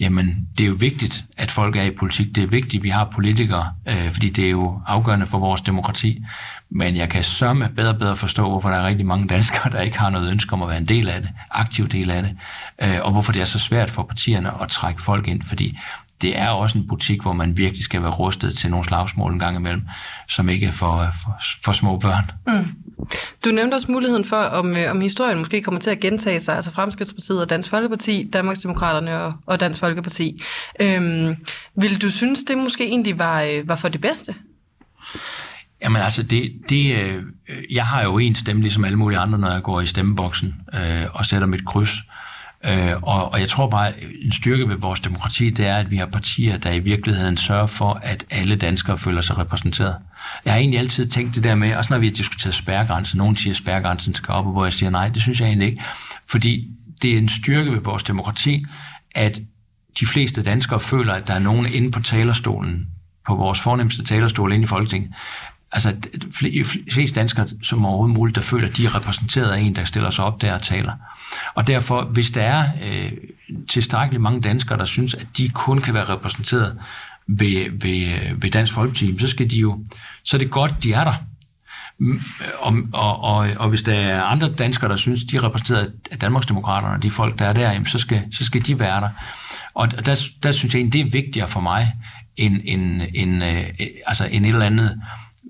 jamen, 0.00 0.48
det 0.58 0.64
er 0.64 0.68
jo 0.68 0.74
vigtigt, 0.78 1.24
at 1.36 1.50
folk 1.50 1.76
er 1.76 1.82
i 1.82 1.90
politik. 1.90 2.34
Det 2.34 2.42
er 2.42 2.48
vigtigt, 2.48 2.80
at 2.80 2.84
vi 2.84 2.88
har 2.88 3.10
politikere, 3.14 3.72
øh, 3.88 4.10
fordi 4.10 4.30
det 4.30 4.44
er 4.46 4.50
jo 4.50 4.80
afgørende 4.86 5.26
for 5.26 5.38
vores 5.38 5.60
demokrati. 5.60 6.24
Men 6.70 6.96
jeg 6.96 7.08
kan 7.08 7.22
sørme 7.22 7.68
bedre 7.76 7.92
og 7.92 7.98
bedre 7.98 8.16
forstå, 8.16 8.48
hvorfor 8.48 8.68
der 8.68 8.76
er 8.76 8.86
rigtig 8.86 9.06
mange 9.06 9.28
danskere, 9.28 9.72
der 9.72 9.80
ikke 9.80 9.98
har 9.98 10.10
noget 10.10 10.32
ønske 10.32 10.52
om 10.52 10.62
at 10.62 10.68
være 10.68 10.78
en 10.78 10.88
del 10.88 11.08
af 11.08 11.20
det, 11.20 11.30
aktiv 11.50 11.88
del 11.88 12.10
af 12.10 12.22
det, 12.22 12.36
øh, 12.82 12.98
og 13.02 13.12
hvorfor 13.12 13.32
det 13.32 13.40
er 13.40 13.46
så 13.46 13.58
svært 13.58 13.90
for 13.90 14.02
partierne 14.02 14.62
at 14.62 14.68
trække 14.68 15.02
folk 15.02 15.28
ind, 15.28 15.42
fordi 15.42 15.78
det 16.22 16.38
er 16.38 16.48
også 16.48 16.78
en 16.78 16.86
butik, 16.86 17.22
hvor 17.22 17.32
man 17.32 17.56
virkelig 17.56 17.84
skal 17.84 18.02
være 18.02 18.10
rustet 18.10 18.58
til 18.58 18.70
nogle 18.70 18.86
slagsmål 18.86 19.32
en 19.32 19.38
gang 19.38 19.56
imellem, 19.56 19.82
som 20.28 20.48
ikke 20.48 20.66
er 20.66 20.70
for, 20.70 21.06
for, 21.22 21.38
for 21.64 21.72
små 21.72 21.98
børn. 21.98 22.24
Mm. 22.46 22.68
Du 23.44 23.50
nævnte 23.50 23.74
også 23.74 23.92
muligheden 23.92 24.24
for, 24.24 24.36
om, 24.36 24.76
øh, 24.76 24.90
om 24.90 25.00
historien 25.00 25.38
måske 25.38 25.62
kommer 25.62 25.80
til 25.80 25.90
at 25.90 26.00
gentage 26.00 26.40
sig, 26.40 26.56
altså 26.56 26.70
Fremskridspartiet 26.70 27.42
og 27.42 27.50
Dansk 27.50 27.70
Folkeparti, 27.70 28.30
Danmarksdemokraterne 28.32 29.20
og, 29.20 29.32
og 29.46 29.60
Dansk 29.60 29.80
Folkeparti. 29.80 30.42
Øhm, 30.80 31.36
vil 31.76 32.02
du 32.02 32.10
synes, 32.10 32.44
det 32.44 32.58
måske 32.58 32.84
egentlig 32.84 33.18
var, 33.18 33.42
øh, 33.42 33.68
var 33.68 33.76
for 33.76 33.88
det 33.88 34.00
bedste? 34.00 34.34
Jamen 35.82 36.02
altså, 36.02 36.22
det, 36.22 36.52
det, 36.68 36.96
øh, 36.96 37.22
jeg 37.70 37.86
har 37.86 38.02
jo 38.02 38.18
en 38.18 38.34
stemme, 38.34 38.62
ligesom 38.62 38.84
alle 38.84 38.98
mulige 38.98 39.18
andre, 39.18 39.38
når 39.38 39.50
jeg 39.50 39.62
går 39.62 39.80
i 39.80 39.86
stemmeboksen 39.86 40.54
øh, 40.74 41.06
og 41.12 41.26
sætter 41.26 41.46
mit 41.46 41.64
kryds. 41.64 41.90
Øh, 41.90 42.23
Øh, 42.66 43.02
og, 43.02 43.32
og 43.32 43.40
jeg 43.40 43.48
tror 43.48 43.68
bare, 43.70 43.88
at 43.88 43.94
en 44.22 44.32
styrke 44.32 44.68
ved 44.68 44.76
vores 44.76 45.00
demokrati, 45.00 45.50
det 45.50 45.66
er, 45.66 45.76
at 45.76 45.90
vi 45.90 45.96
har 45.96 46.06
partier, 46.06 46.56
der 46.56 46.70
i 46.70 46.78
virkeligheden 46.78 47.36
sørger 47.36 47.66
for, 47.66 48.00
at 48.02 48.24
alle 48.30 48.56
danskere 48.56 48.98
føler 48.98 49.20
sig 49.20 49.38
repræsenteret. 49.38 49.96
Jeg 50.44 50.52
har 50.52 50.60
egentlig 50.60 50.80
altid 50.80 51.06
tænkt 51.06 51.34
det 51.34 51.44
der 51.44 51.54
med, 51.54 51.74
også 51.74 51.92
når 51.92 51.98
vi 51.98 52.06
har 52.06 52.14
diskuteret 52.14 52.54
spærregrænsen, 52.54 53.18
nogen 53.18 53.36
siger, 53.36 53.52
at 53.52 53.56
spærregrænsen 53.56 54.14
skal 54.14 54.32
op, 54.32 54.46
og 54.46 54.52
hvor 54.52 54.64
jeg 54.64 54.72
siger 54.72 54.90
nej, 54.90 55.08
det 55.08 55.22
synes 55.22 55.40
jeg 55.40 55.46
egentlig 55.46 55.68
ikke. 55.68 55.82
Fordi 56.30 56.68
det 57.02 57.12
er 57.12 57.18
en 57.18 57.28
styrke 57.28 57.72
ved 57.72 57.80
vores 57.80 58.02
demokrati, 58.02 58.64
at 59.14 59.40
de 60.00 60.06
fleste 60.06 60.42
danskere 60.42 60.80
føler, 60.80 61.12
at 61.12 61.26
der 61.26 61.34
er 61.34 61.38
nogen 61.38 61.66
inde 61.66 61.90
på 61.90 62.02
talerstolen, 62.02 62.86
på 63.26 63.34
vores 63.34 63.60
fornemmeste 63.60 64.04
talerstol 64.04 64.52
inde 64.52 64.64
i 64.64 64.66
Folketinget, 64.66 65.10
altså 65.74 65.94
flest 66.92 67.14
danskere 67.14 67.48
som 67.62 67.86
overhovedet 67.86 68.14
muligt, 68.14 68.36
der 68.36 68.42
føler, 68.42 68.68
at 68.68 68.76
de 68.76 68.84
er 68.84 68.96
repræsenteret 68.96 69.50
af 69.50 69.60
en, 69.60 69.76
der 69.76 69.84
stiller 69.84 70.10
sig 70.10 70.24
op 70.24 70.40
der 70.40 70.54
og 70.54 70.62
taler. 70.62 70.92
Og 71.54 71.66
derfor, 71.66 72.04
hvis 72.04 72.30
der 72.30 72.42
er 72.42 72.64
øh, 72.82 73.12
tilstrækkeligt 73.68 74.22
mange 74.22 74.40
danskere, 74.40 74.78
der 74.78 74.84
synes, 74.84 75.14
at 75.14 75.26
de 75.36 75.48
kun 75.48 75.78
kan 75.78 75.94
være 75.94 76.04
repræsenteret 76.04 76.78
ved, 77.26 77.66
ved, 77.72 78.18
ved 78.36 78.50
Dansk 78.50 78.72
Folkeparti, 78.72 79.18
så 79.18 79.28
skal 79.28 79.50
de 79.50 79.56
jo, 79.56 79.84
så 80.24 80.36
er 80.36 80.38
det 80.38 80.50
godt, 80.50 80.82
de 80.82 80.92
er 80.92 81.04
der. 81.04 81.14
Mm, 81.98 82.14
øh, 82.14 82.20
og, 82.58 82.74
og, 82.92 83.22
og, 83.22 83.48
og 83.56 83.68
hvis 83.68 83.82
der 83.82 83.94
er 83.94 84.22
andre 84.22 84.48
danskere, 84.48 84.90
der 84.90 84.96
synes, 84.96 85.24
de 85.24 85.36
er 85.36 85.44
repræsenteret 85.44 85.92
af 86.10 86.18
Danmarksdemokraterne, 86.18 87.02
de 87.02 87.10
folk, 87.10 87.38
der 87.38 87.44
er 87.44 87.52
der, 87.52 87.72
jamen, 87.72 87.86
så, 87.86 87.98
skal, 87.98 88.22
så 88.32 88.44
skal 88.44 88.66
de 88.66 88.80
være 88.80 89.00
der. 89.00 89.08
Og 89.74 90.06
der, 90.06 90.28
der 90.42 90.50
synes 90.50 90.74
jeg 90.74 90.80
egentlig, 90.80 90.92
det 90.92 91.00
er 91.00 91.22
vigtigere 91.22 91.48
for 91.48 91.60
mig, 91.60 91.92
end, 92.36 92.60
end, 92.64 93.02
end, 93.14 93.44
øh, 93.44 93.64
altså, 94.06 94.24
end 94.24 94.46
et 94.46 94.48
eller 94.48 94.66
andet 94.66 95.00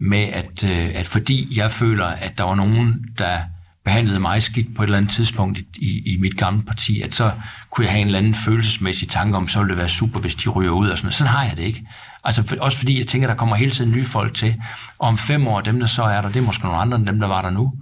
med, 0.01 0.29
at, 0.33 0.65
øh, 0.65 0.91
at 0.95 1.07
fordi 1.07 1.59
jeg 1.59 1.71
føler, 1.71 2.07
at 2.07 2.39
der 2.39 2.45
var 2.45 2.55
nogen, 2.55 2.95
der 3.19 3.39
behandlede 3.85 4.21
mig 4.21 4.43
skidt 4.43 4.77
på 4.77 4.83
et 4.83 4.87
eller 4.87 4.99
andet 4.99 5.13
tidspunkt 5.13 5.59
i, 5.59 5.65
i, 5.77 6.13
i 6.13 6.17
mit 6.21 6.37
gamle 6.37 6.63
parti, 6.63 7.01
at 7.01 7.15
så 7.15 7.31
kunne 7.71 7.85
jeg 7.85 7.93
have 7.93 8.01
en 8.01 8.07
eller 8.07 8.19
anden 8.19 8.35
følelsesmæssig 8.35 9.09
tanke 9.09 9.37
om, 9.37 9.49
så 9.49 9.59
ville 9.59 9.71
det 9.71 9.79
være 9.79 9.89
super, 9.89 10.21
hvis 10.21 10.35
de 10.35 10.49
ryger 10.49 10.71
ud 10.71 10.89
og 10.89 10.99
sådan 10.99 11.07
noget. 11.07 11.15
Sådan 11.15 11.33
har 11.33 11.45
jeg 11.45 11.57
det 11.57 11.63
ikke. 11.63 11.87
Altså 12.25 12.47
for, 12.47 12.57
også 12.61 12.79
fordi 12.79 12.99
jeg 12.99 13.07
tænker, 13.07 13.29
der 13.29 13.35
kommer 13.35 13.57
hele 13.57 13.71
tiden 13.71 13.93
nye 13.93 14.05
folk 14.05 14.35
til, 14.35 14.55
og 14.99 15.09
om 15.09 15.19
fem 15.19 15.47
år, 15.47 15.61
dem 15.61 15.81
der 15.81 15.87
så 15.87 16.03
er 16.03 16.23
der, 16.23 16.29
det 16.29 16.37
er 16.37 16.45
måske 16.45 16.65
nogle 16.65 16.79
andre 16.79 16.99
end 16.99 17.07
dem, 17.07 17.21
der 17.21 17.29
var 17.29 17.43
der 17.43 17.51
nu. 17.51 17.73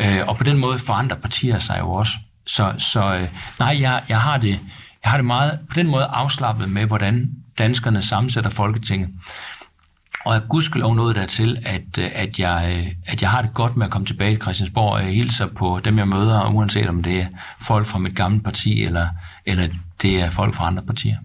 Øh, 0.00 0.28
og 0.28 0.36
på 0.36 0.44
den 0.44 0.56
måde 0.56 0.78
forandrer 0.78 1.16
partier 1.16 1.58
sig 1.58 1.76
jo 1.80 1.92
også. 1.92 2.12
Så, 2.46 2.74
så 2.78 3.14
øh, 3.14 3.28
nej, 3.58 3.80
jeg, 3.80 4.02
jeg, 4.08 4.20
har 4.20 4.38
det, 4.38 4.60
jeg 5.04 5.10
har 5.10 5.16
det 5.16 5.24
meget 5.26 5.58
på 5.68 5.74
den 5.74 5.86
måde 5.86 6.04
afslappet 6.04 6.70
med, 6.70 6.86
hvordan 6.86 7.30
danskerne 7.58 8.02
sammensætter 8.02 8.50
Folketinget. 8.50 9.08
Og 10.24 10.34
jeg 10.34 10.42
gudskelov 10.48 10.94
nået 10.94 11.16
dertil, 11.16 11.58
at, 11.64 11.98
øh, 11.98 12.10
at, 12.14 12.38
jeg, 12.38 12.84
øh, 12.86 12.92
at 13.06 13.22
jeg 13.22 13.30
har 13.30 13.42
det 13.42 13.54
godt 13.54 13.76
med 13.76 13.86
at 13.86 13.92
komme 13.92 14.06
tilbage 14.06 14.34
til 14.34 14.42
Christiansborg, 14.42 14.92
og 14.92 15.02
jeg 15.02 15.14
hilser 15.14 15.46
på 15.46 15.80
dem, 15.84 15.98
jeg 15.98 16.08
møder, 16.08 16.50
uanset 16.50 16.88
om 16.88 17.02
det 17.02 17.20
er 17.20 17.26
folk 17.60 17.86
fra 17.86 17.98
mit 17.98 18.16
gamle 18.16 18.40
parti, 18.40 18.84
eller, 18.84 19.06
eller 19.46 19.68
det 20.02 20.20
er 20.20 20.30
folk 20.30 20.54
fra 20.54 20.66
andre 20.66 20.82
partier. 20.82 21.16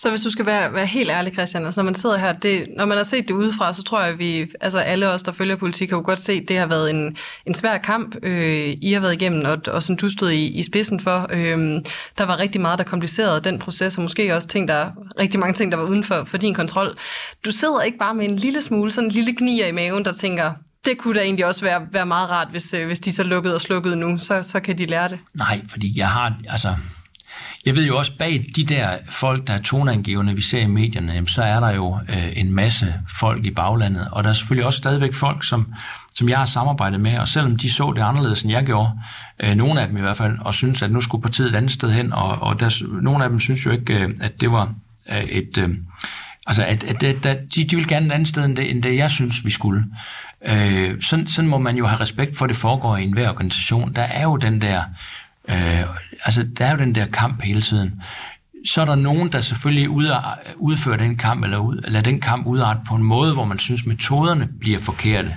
Så 0.00 0.10
hvis 0.10 0.22
du 0.22 0.30
skal 0.30 0.46
være, 0.46 0.74
være 0.74 0.86
helt 0.86 1.10
ærlig, 1.10 1.32
Christian, 1.32 1.64
altså 1.64 1.80
når 1.80 1.84
man 1.84 1.94
sidder 1.94 2.18
her, 2.18 2.32
det, 2.32 2.64
når 2.76 2.86
man 2.86 2.96
har 2.96 3.04
set 3.04 3.28
det 3.28 3.34
udefra, 3.34 3.72
så 3.72 3.82
tror 3.82 4.00
jeg, 4.00 4.12
at 4.12 4.18
vi, 4.18 4.46
altså 4.60 4.78
alle 4.78 5.08
os, 5.08 5.22
der 5.22 5.32
følger 5.32 5.56
politik, 5.56 5.90
har 5.90 5.96
jo 5.96 6.02
godt 6.06 6.20
set, 6.20 6.40
at 6.40 6.48
det 6.48 6.58
har 6.58 6.66
været 6.66 6.90
en, 6.90 7.16
en 7.46 7.54
svær 7.54 7.78
kamp, 7.78 8.16
øh, 8.22 8.74
I 8.82 8.92
har 8.92 9.00
været 9.00 9.12
igennem, 9.12 9.44
og, 9.44 9.58
og 9.74 9.82
som 9.82 9.96
du 9.96 10.10
stod 10.10 10.30
i, 10.30 10.46
i 10.46 10.62
spidsen 10.62 11.00
for. 11.00 11.26
Øh, 11.30 11.58
der 12.18 12.24
var 12.24 12.38
rigtig 12.38 12.60
meget, 12.60 12.78
der 12.78 12.84
komplicerede 12.84 13.40
den 13.40 13.58
proces, 13.58 13.96
og 13.96 14.02
måske 14.02 14.36
også 14.36 14.48
ting, 14.48 14.68
der, 14.68 14.90
rigtig 15.18 15.40
mange 15.40 15.54
ting, 15.54 15.72
der 15.72 15.78
var 15.78 15.84
uden 15.84 16.04
for, 16.04 16.24
for 16.24 16.36
din 16.36 16.54
kontrol. 16.54 16.96
Du 17.44 17.50
sidder 17.50 17.80
ikke 17.80 17.98
bare 17.98 18.14
med 18.14 18.30
en 18.30 18.36
lille 18.36 18.62
smule, 18.62 18.92
sådan 18.92 19.08
en 19.08 19.12
lille 19.12 19.34
gnier 19.38 19.66
i 19.66 19.72
maven, 19.72 20.04
der 20.04 20.12
tænker, 20.12 20.52
det 20.84 20.98
kunne 20.98 21.18
da 21.18 21.24
egentlig 21.24 21.46
også 21.46 21.64
være, 21.64 21.86
være 21.92 22.06
meget 22.06 22.30
rart, 22.30 22.48
hvis, 22.50 22.74
øh, 22.74 22.86
hvis 22.86 23.00
de 23.00 23.12
så 23.12 23.22
lukkede 23.22 23.54
og 23.54 23.60
slukkede 23.60 23.96
nu, 23.96 24.18
så, 24.18 24.42
så 24.42 24.60
kan 24.60 24.78
de 24.78 24.86
lære 24.86 25.08
det. 25.08 25.18
Nej, 25.34 25.60
fordi 25.68 25.98
jeg 25.98 26.08
har, 26.08 26.34
altså, 26.48 26.74
jeg 27.66 27.76
ved 27.76 27.86
jo 27.86 27.98
også, 27.98 28.12
bag 28.18 28.44
de 28.56 28.64
der 28.64 28.88
folk, 29.08 29.46
der 29.46 29.52
er 29.52 29.62
toneangivende, 29.62 30.34
vi 30.34 30.42
ser 30.42 30.60
i 30.60 30.66
medierne, 30.66 31.12
jamen, 31.12 31.26
så 31.26 31.42
er 31.42 31.60
der 31.60 31.70
jo 31.70 31.98
øh, 32.08 32.32
en 32.36 32.52
masse 32.52 32.94
folk 33.18 33.44
i 33.44 33.50
baglandet, 33.50 34.08
og 34.12 34.24
der 34.24 34.30
er 34.30 34.34
selvfølgelig 34.34 34.66
også 34.66 34.76
stadigvæk 34.76 35.14
folk, 35.14 35.44
som, 35.44 35.74
som 36.14 36.28
jeg 36.28 36.38
har 36.38 36.44
samarbejdet 36.44 37.00
med, 37.00 37.18
og 37.18 37.28
selvom 37.28 37.56
de 37.56 37.72
så 37.72 37.92
det 37.96 38.02
anderledes, 38.02 38.42
end 38.42 38.52
jeg 38.52 38.64
gjorde, 38.64 38.90
øh, 39.42 39.54
nogle 39.54 39.80
af 39.80 39.88
dem 39.88 39.96
i 39.96 40.00
hvert 40.00 40.16
fald, 40.16 40.38
og 40.40 40.54
synes, 40.54 40.82
at 40.82 40.90
nu 40.90 41.00
skulle 41.00 41.22
partiet 41.22 41.48
et 41.48 41.54
andet 41.54 41.70
sted 41.70 41.92
hen, 41.92 42.12
og, 42.12 42.42
og 42.42 42.60
der, 42.60 42.84
nogle 43.02 43.24
af 43.24 43.30
dem 43.30 43.40
synes 43.40 43.66
jo 43.66 43.70
ikke, 43.70 43.94
øh, 43.94 44.10
at 44.20 44.40
det 44.40 44.52
var 44.52 44.74
øh, 45.10 45.22
et... 45.22 45.58
Øh, 45.58 45.68
Altså, 46.46 46.64
at, 46.64 46.84
at, 46.84 47.02
at, 47.02 47.26
at 47.26 47.54
de, 47.54 47.64
de 47.64 47.76
vil 47.76 47.88
gerne 47.88 48.06
et 48.06 48.12
andet 48.12 48.28
sted, 48.28 48.44
end 48.44 48.56
det, 48.56 48.70
end 48.70 48.82
det 48.82 48.96
jeg 48.96 49.10
synes, 49.10 49.44
vi 49.44 49.50
skulle. 49.50 49.84
Øh, 50.46 51.02
sådan, 51.02 51.26
sådan 51.26 51.48
må 51.48 51.58
man 51.58 51.76
jo 51.76 51.86
have 51.86 52.00
respekt 52.00 52.36
for, 52.36 52.44
at 52.44 52.48
det 52.48 52.56
foregår 52.56 52.96
i 52.96 53.02
enhver 53.02 53.28
organisation. 53.28 53.92
Der 53.94 54.02
er 54.02 54.22
jo 54.22 54.36
den 54.36 54.60
der 54.60 54.82
Øh, 55.48 55.80
altså, 56.24 56.46
der 56.58 56.66
er 56.66 56.70
jo 56.70 56.78
den 56.78 56.94
der 56.94 57.06
kamp 57.06 57.42
hele 57.42 57.60
tiden. 57.60 58.02
Så 58.66 58.80
er 58.80 58.84
der 58.84 58.94
nogen, 58.94 59.32
der 59.32 59.40
selvfølgelig 59.40 59.84
øh, 59.84 60.22
udfører 60.56 60.96
den 60.96 61.16
kamp, 61.16 61.44
eller 61.44 61.58
ud, 61.58 61.80
lader 61.88 62.02
den 62.02 62.20
kamp 62.20 62.46
udarte 62.46 62.80
på 62.88 62.94
en 62.94 63.02
måde, 63.02 63.34
hvor 63.34 63.44
man 63.44 63.58
synes, 63.58 63.86
metoderne 63.86 64.48
bliver 64.60 64.78
forkerte. 64.78 65.36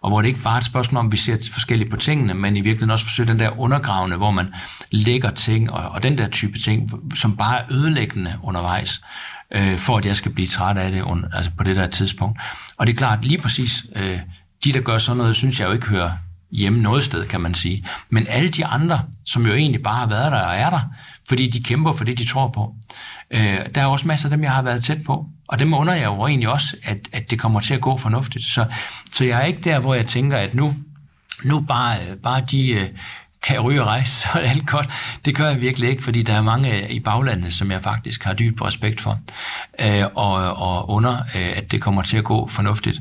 Og 0.00 0.10
hvor 0.10 0.22
det 0.22 0.28
ikke 0.28 0.40
bare 0.40 0.54
er 0.54 0.58
et 0.58 0.64
spørgsmål 0.64 0.98
om, 0.98 1.06
at 1.06 1.12
vi 1.12 1.16
ser 1.16 1.36
forskelligt 1.52 1.90
på 1.90 1.96
tingene, 1.96 2.34
men 2.34 2.56
i 2.56 2.60
virkeligheden 2.60 2.90
også 2.90 3.04
forsøger 3.04 3.26
den 3.26 3.38
der 3.38 3.60
undergravende, 3.60 4.16
hvor 4.16 4.30
man 4.30 4.54
lægger 4.90 5.30
ting, 5.30 5.70
og, 5.70 5.90
og 5.90 6.02
den 6.02 6.18
der 6.18 6.28
type 6.28 6.58
ting, 6.58 6.90
som 7.14 7.36
bare 7.36 7.58
er 7.58 7.64
ødelæggende 7.70 8.34
undervejs, 8.42 9.00
øh, 9.50 9.78
for 9.78 9.98
at 9.98 10.06
jeg 10.06 10.16
skal 10.16 10.32
blive 10.32 10.48
træt 10.48 10.76
af 10.76 10.90
det 10.90 11.02
under, 11.02 11.28
altså 11.32 11.50
på 11.58 11.64
det 11.64 11.76
der 11.76 11.86
tidspunkt. 11.86 12.40
Og 12.76 12.86
det 12.86 12.92
er 12.92 12.96
klart, 12.96 13.24
lige 13.24 13.40
præcis, 13.40 13.84
øh, 13.96 14.18
de 14.64 14.72
der 14.72 14.80
gør 14.80 14.98
sådan 14.98 15.16
noget, 15.16 15.36
synes 15.36 15.60
jeg 15.60 15.68
jo 15.68 15.72
ikke 15.72 15.86
hører 15.86 16.10
hjemme 16.52 16.82
noget 16.82 17.04
sted, 17.04 17.26
kan 17.26 17.40
man 17.40 17.54
sige. 17.54 17.86
Men 18.10 18.26
alle 18.28 18.48
de 18.48 18.66
andre, 18.66 19.00
som 19.26 19.46
jo 19.46 19.52
egentlig 19.52 19.82
bare 19.82 19.96
har 19.96 20.06
været 20.06 20.32
der 20.32 20.42
og 20.42 20.54
er 20.54 20.70
der, 20.70 20.80
fordi 21.28 21.46
de 21.46 21.62
kæmper 21.62 21.92
for 21.92 22.04
det, 22.04 22.18
de 22.18 22.26
tror 22.26 22.48
på. 22.48 22.74
Øh, 23.30 23.58
der 23.74 23.80
er 23.80 23.86
også 23.86 24.08
masser 24.08 24.28
af 24.28 24.30
dem, 24.30 24.42
jeg 24.42 24.52
har 24.52 24.62
været 24.62 24.84
tæt 24.84 25.02
på. 25.04 25.26
Og 25.48 25.58
dem 25.58 25.74
under 25.74 25.94
jeg 25.94 26.04
jo 26.04 26.26
egentlig 26.26 26.48
også, 26.48 26.76
at, 26.82 26.98
at 27.12 27.30
det 27.30 27.38
kommer 27.38 27.60
til 27.60 27.74
at 27.74 27.80
gå 27.80 27.96
fornuftigt. 27.96 28.44
Så, 28.44 28.64
så 29.12 29.24
jeg 29.24 29.40
er 29.40 29.44
ikke 29.44 29.60
der, 29.60 29.80
hvor 29.80 29.94
jeg 29.94 30.06
tænker, 30.06 30.36
at 30.36 30.54
nu, 30.54 30.76
nu 31.44 31.60
bare, 31.60 31.96
øh, 31.96 32.16
bare 32.16 32.40
de 32.50 32.70
øh, 32.70 32.88
kan 33.42 33.56
jeg 33.56 33.64
ryge 33.64 33.80
og 33.80 33.86
rejse, 33.86 34.12
så 34.20 34.28
er 34.34 34.38
alt 34.38 34.66
godt. 34.66 34.88
Det 35.24 35.36
gør 35.36 35.48
jeg 35.48 35.60
virkelig 35.60 35.90
ikke, 35.90 36.02
fordi 36.02 36.22
der 36.22 36.34
er 36.34 36.42
mange 36.42 36.84
øh, 36.84 36.90
i 36.90 37.00
baglandet, 37.00 37.52
som 37.52 37.70
jeg 37.70 37.82
faktisk 37.82 38.24
har 38.24 38.34
dyb 38.34 38.60
respekt 38.60 39.00
for, 39.00 39.18
øh, 39.80 40.04
og, 40.14 40.34
og 40.56 40.90
under, 40.90 41.12
øh, 41.12 41.52
at 41.56 41.70
det 41.70 41.80
kommer 41.80 42.02
til 42.02 42.16
at 42.16 42.24
gå 42.24 42.46
fornuftigt. 42.46 43.00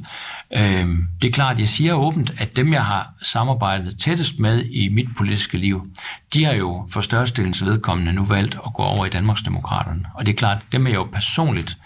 Øh, 0.53 0.87
det 1.21 1.27
er 1.27 1.31
klart, 1.31 1.59
jeg 1.59 1.67
siger 1.67 1.93
åbent, 1.93 2.31
at 2.37 2.55
dem, 2.55 2.73
jeg 2.73 2.85
har 2.85 3.13
samarbejdet 3.21 3.99
tættest 3.99 4.39
med 4.39 4.65
i 4.65 4.89
mit 4.89 5.09
politiske 5.17 5.57
liv, 5.57 5.87
de 6.33 6.45
har 6.45 6.53
jo 6.53 6.87
for 6.91 7.01
størstedelens 7.01 7.65
vedkommende 7.65 8.13
nu 8.13 8.25
valgt 8.25 8.55
at 8.55 8.73
gå 8.73 8.83
over 8.83 9.05
i 9.05 9.09
Danmarksdemokraterne. 9.09 10.05
Og 10.13 10.25
det 10.25 10.31
er 10.31 10.37
klart, 10.37 10.57
dem 10.71 10.85
er 10.85 10.89
jeg 10.89 10.97
jo 10.97 11.07
personligt 11.13 11.77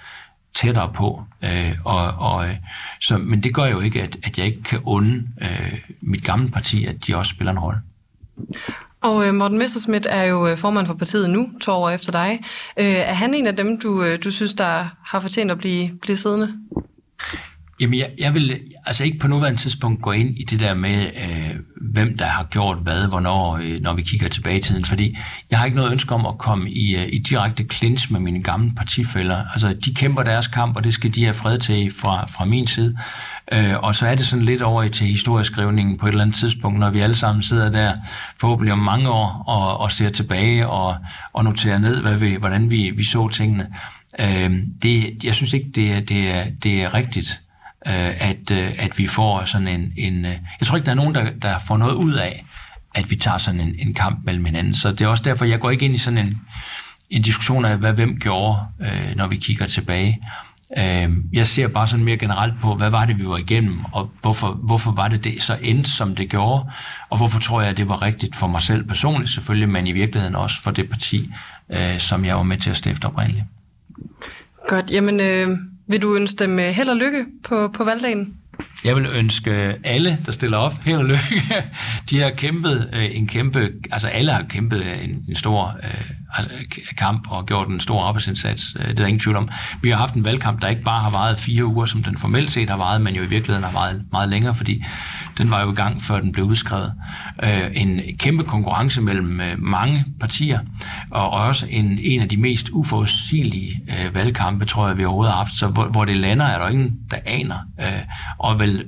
tættere 0.55 0.93
på. 0.93 1.23
Øh, 1.41 1.75
og, 1.83 2.07
og, 2.07 2.47
øh, 2.47 2.55
så, 2.99 3.17
men 3.17 3.43
det 3.43 3.53
gør 3.53 3.65
jo 3.65 3.79
ikke, 3.79 4.01
at, 4.01 4.17
at 4.23 4.37
jeg 4.37 4.45
ikke 4.45 4.63
kan 4.63 4.79
unde 4.83 5.27
øh, 5.41 5.79
mit 6.01 6.23
gamle 6.23 6.51
parti, 6.51 6.85
at 6.85 7.07
de 7.07 7.15
også 7.15 7.29
spiller 7.29 7.51
en 7.51 7.59
rolle. 7.59 7.79
Og 9.01 9.27
øh, 9.27 9.33
Morten 9.33 9.57
Messerschmidt 9.57 10.07
er 10.09 10.23
jo 10.23 10.47
øh, 10.47 10.57
formand 10.57 10.87
for 10.87 10.93
partiet 10.93 11.29
nu, 11.29 11.49
to 11.61 11.71
år 11.71 11.89
efter 11.89 12.11
dig. 12.11 12.39
Øh, 12.79 12.85
er 12.85 13.13
han 13.13 13.33
en 13.33 13.47
af 13.47 13.55
dem, 13.55 13.79
du, 13.79 14.03
øh, 14.03 14.23
du 14.23 14.31
synes, 14.31 14.53
der 14.53 14.95
har 15.05 15.19
fortjent 15.19 15.51
at 15.51 15.57
blive, 15.57 15.89
blive 16.01 16.17
siddende? 16.17 16.53
Jamen, 17.79 17.99
jeg, 17.99 18.09
jeg 18.19 18.33
vil 18.33 18.59
altså 18.85 19.03
ikke 19.03 19.19
på 19.19 19.27
nuværende 19.27 19.59
tidspunkt 19.59 20.01
gå 20.01 20.11
ind 20.11 20.37
i 20.37 20.43
det 20.43 20.59
der 20.59 20.73
med, 20.73 21.05
øh, 21.05 21.55
hvem 21.81 22.17
der 22.17 22.25
har 22.25 22.43
gjort 22.43 22.77
hvad, 22.77 23.07
hvornår, 23.07 23.57
øh, 23.63 23.81
når 23.81 23.93
vi 23.93 24.01
kigger 24.01 24.27
tilbage 24.27 24.57
i 24.57 24.61
tiden, 24.61 24.85
fordi 24.85 25.17
jeg 25.51 25.59
har 25.59 25.65
ikke 25.65 25.77
noget 25.77 25.91
ønske 25.91 26.15
om 26.15 26.25
at 26.25 26.37
komme 26.37 26.71
i, 26.71 26.95
øh, 26.95 27.07
i 27.13 27.17
direkte 27.17 27.65
clinch 27.71 28.11
med 28.11 28.19
mine 28.19 28.43
gamle 28.43 28.71
partifælder. 28.77 29.37
Altså, 29.51 29.73
de 29.85 29.93
kæmper 29.93 30.23
deres 30.23 30.47
kamp, 30.47 30.75
og 30.77 30.83
det 30.83 30.93
skal 30.93 31.15
de 31.15 31.23
have 31.23 31.33
fred 31.33 31.59
til 31.59 31.91
fra, 32.01 32.25
fra 32.25 32.45
min 32.45 32.67
side. 32.67 32.97
Øh, 33.51 33.79
og 33.79 33.95
så 33.95 34.07
er 34.07 34.15
det 34.15 34.25
sådan 34.25 34.45
lidt 34.45 34.61
over 34.61 34.87
til 34.87 35.07
historieskrivningen 35.07 35.97
på 35.97 36.05
et 36.05 36.11
eller 36.11 36.21
andet 36.21 36.35
tidspunkt, 36.35 36.79
når 36.79 36.89
vi 36.89 36.99
alle 36.99 37.15
sammen 37.15 37.43
sidder 37.43 37.69
der 37.69 37.93
forhåbentlig 38.39 38.73
om 38.73 38.79
mange 38.79 39.09
år 39.09 39.43
og, 39.47 39.79
og 39.79 39.91
ser 39.91 40.09
tilbage 40.09 40.67
og, 40.67 40.95
og 41.33 41.43
noterer 41.43 41.77
ned, 41.77 42.01
hvad 42.01 42.17
vi, 42.17 42.35
hvordan 42.35 42.71
vi, 42.71 42.89
vi 42.89 43.03
så 43.03 43.29
tingene. 43.29 43.67
Øh, 44.19 44.51
det, 44.83 45.23
jeg 45.23 45.35
synes 45.35 45.53
ikke, 45.53 45.69
det, 45.75 46.09
det, 46.09 46.29
er, 46.29 46.45
det 46.63 46.83
er 46.83 46.93
rigtigt 46.93 47.42
øh, 47.87 48.29
at, 48.29 48.51
øh, 48.51 48.73
at 48.79 48.97
vi 48.97 49.07
får 49.07 49.45
sådan 49.45 49.67
en... 49.67 49.93
en 49.97 50.25
øh, 50.25 50.35
jeg 50.59 50.67
tror 50.67 50.75
ikke, 50.75 50.85
der 50.85 50.91
er 50.91 50.95
nogen, 50.95 51.15
der, 51.15 51.29
der 51.41 51.59
får 51.67 51.77
noget 51.77 51.93
ud 51.93 52.13
af, 52.13 52.45
at 52.95 53.11
vi 53.11 53.15
tager 53.15 53.37
sådan 53.37 53.59
en, 53.59 53.75
en 53.79 53.93
kamp 53.93 54.19
mellem 54.25 54.45
hinanden. 54.45 54.75
Så 54.75 54.91
det 54.91 55.01
er 55.01 55.07
også 55.07 55.23
derfor, 55.23 55.45
jeg 55.45 55.59
går 55.59 55.69
ikke 55.69 55.85
ind 55.85 55.95
i 55.95 55.97
sådan 55.97 56.17
en, 56.17 56.41
en 57.09 57.21
diskussion 57.21 57.65
af, 57.65 57.77
hvad 57.77 57.93
hvem 57.93 58.19
gjorde, 58.19 58.59
øh, 58.81 59.15
når 59.15 59.27
vi 59.27 59.35
kigger 59.35 59.65
tilbage. 59.65 60.19
Øh, 60.77 61.09
jeg 61.33 61.47
ser 61.47 61.67
bare 61.67 61.87
sådan 61.87 62.05
mere 62.05 62.17
generelt 62.17 62.53
på, 62.61 62.75
hvad 62.75 62.89
var 62.89 63.05
det, 63.05 63.19
vi 63.19 63.27
var 63.27 63.37
igennem, 63.37 63.79
og 63.91 64.11
hvorfor, 64.21 64.51
hvorfor 64.51 64.91
var 64.91 65.07
det 65.07 65.23
det 65.23 65.41
så 65.41 65.57
endte, 65.61 65.91
som 65.91 66.15
det 66.15 66.29
gjorde, 66.29 66.65
og 67.09 67.17
hvorfor 67.17 67.39
tror 67.39 67.61
jeg, 67.61 67.69
at 67.69 67.77
det 67.77 67.89
var 67.89 68.01
rigtigt 68.01 68.35
for 68.35 68.47
mig 68.47 68.61
selv 68.61 68.83
personligt 68.87 69.31
selvfølgelig, 69.31 69.69
men 69.69 69.87
i 69.87 69.91
virkeligheden 69.91 70.35
også 70.35 70.61
for 70.61 70.71
det 70.71 70.89
parti, 70.89 71.29
øh, 71.69 71.99
som 71.99 72.25
jeg 72.25 72.35
var 72.35 72.43
med 72.43 72.57
til 72.57 72.69
at 72.69 72.77
stifte 72.77 73.05
oprindeligt. 73.05 73.45
Godt, 74.67 74.91
jamen 74.91 75.19
øh, 75.19 75.57
vil 75.87 76.01
du 76.01 76.15
ønske 76.15 76.43
dem 76.43 76.59
øh, 76.59 76.65
held 76.65 76.89
og 76.89 76.95
lykke 76.95 77.25
på, 77.43 77.67
på 77.67 77.83
valgdagen? 77.83 78.33
Jeg 78.85 78.95
vil 78.95 79.07
ønske 79.15 79.51
alle, 79.83 80.19
der 80.25 80.31
stiller 80.31 80.57
op, 80.57 80.73
held 80.85 80.97
og 80.97 81.05
lykke. 81.05 81.41
De 82.09 82.19
har 82.19 82.29
kæmpet 82.29 82.89
øh, 82.93 83.17
en 83.17 83.27
kæmpe, 83.27 83.71
altså 83.91 84.07
alle 84.07 84.31
har 84.31 84.43
kæmpet 84.43 85.03
en, 85.03 85.25
en 85.29 85.35
stor 85.35 85.75
øh, 85.83 86.01
Altså, 86.35 86.51
kamp 86.97 87.31
og 87.31 87.45
gjort 87.45 87.67
en 87.67 87.79
stor 87.79 88.03
arbejdsindsats. 88.03 88.75
Øh, 88.79 88.83
det 88.83 88.89
er 88.89 88.93
der 88.93 89.05
ingen 89.05 89.19
tvivl 89.19 89.35
om. 89.35 89.49
Vi 89.81 89.89
har 89.89 89.97
haft 89.97 90.15
en 90.15 90.25
valgkamp, 90.25 90.61
der 90.61 90.67
ikke 90.67 90.81
bare 90.81 91.01
har 91.01 91.09
varet 91.09 91.37
fire 91.37 91.65
uger, 91.65 91.85
som 91.85 92.03
den 92.03 92.17
formelt 92.17 92.51
set 92.51 92.69
har 92.69 92.77
varet, 92.77 93.01
men 93.01 93.15
jo 93.15 93.23
i 93.23 93.25
virkeligheden 93.25 93.63
har 93.63 93.71
varet 93.71 94.03
meget 94.11 94.29
længere, 94.29 94.53
fordi 94.53 94.83
den 95.37 95.51
var 95.51 95.61
jo 95.61 95.71
i 95.71 95.75
gang, 95.75 96.01
før 96.01 96.19
den 96.19 96.31
blev 96.31 96.45
udskrevet. 96.45 96.93
Øh, 97.43 97.61
en 97.73 97.99
kæmpe 98.19 98.43
konkurrence 98.43 99.01
mellem 99.01 99.41
øh, 99.41 99.55
mange 99.59 100.05
partier, 100.19 100.59
og 101.11 101.29
også 101.29 101.67
en, 101.69 101.99
en 102.01 102.21
af 102.21 102.29
de 102.29 102.37
mest 102.37 102.69
uforudsigelige 102.71 103.81
valgkampe, 104.13 104.65
tror 104.65 104.87
jeg, 104.87 104.97
vi 104.97 105.05
overhovedet 105.05 105.33
har 105.33 105.37
haft. 105.37 105.55
Så 105.55 105.67
hvor, 105.67 105.85
hvor 105.85 106.05
det 106.05 106.17
lander, 106.17 106.45
er 106.45 106.59
der 106.59 106.69
ingen, 106.69 106.91
der 107.11 107.17
aner. 107.25 107.55
Og 108.39 108.59
vel 108.59 108.85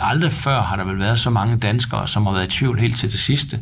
aldrig 0.00 0.32
før 0.32 0.62
har 0.62 0.76
der 0.76 0.84
vel 0.84 0.98
været 0.98 1.20
så 1.20 1.30
mange 1.30 1.56
danskere, 1.56 2.08
som 2.08 2.26
har 2.26 2.32
været 2.32 2.46
i 2.46 2.58
tvivl 2.58 2.80
helt 2.80 2.96
til 2.96 3.10
det 3.10 3.18
sidste. 3.18 3.60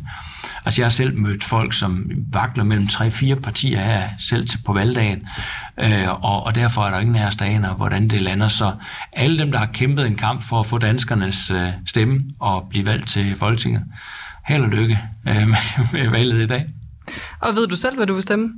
Altså 0.65 0.81
jeg 0.81 0.85
har 0.85 0.91
selv 0.91 1.17
mødt 1.17 1.43
folk, 1.43 1.73
som 1.73 2.11
vakler 2.33 2.63
mellem 2.63 2.87
tre-fire 2.87 3.35
partier 3.35 3.83
her, 3.83 4.09
selv 4.19 4.47
til 4.47 4.59
på 4.65 4.73
valgdagen, 4.73 5.27
øh, 5.79 6.23
og, 6.23 6.45
og 6.45 6.55
derfor 6.55 6.81
er 6.85 6.89
der 6.89 6.99
ingen 6.99 7.15
af 7.15 7.27
os, 7.27 7.35
der 7.35 7.45
aner, 7.45 7.73
hvordan 7.73 8.07
det 8.07 8.21
lander. 8.21 8.47
Så 8.47 8.73
alle 9.13 9.37
dem, 9.37 9.51
der 9.51 9.59
har 9.59 9.65
kæmpet 9.65 10.07
en 10.07 10.15
kamp 10.15 10.41
for 10.41 10.59
at 10.59 10.65
få 10.65 10.77
danskernes 10.77 11.51
øh, 11.51 11.67
stemme 11.85 12.23
og 12.39 12.67
blive 12.69 12.85
valgt 12.85 13.07
til 13.07 13.35
Folketinget, 13.35 13.83
held 14.47 14.63
og 14.63 14.69
lykke 14.69 14.99
øh, 15.27 15.47
med, 15.47 15.91
med 15.93 16.09
valget 16.09 16.43
i 16.43 16.47
dag. 16.47 16.65
Og 17.39 17.55
ved 17.55 17.67
du 17.67 17.75
selv, 17.75 17.95
hvad 17.95 18.07
du 18.07 18.13
vil 18.13 18.23
stemme? 18.23 18.49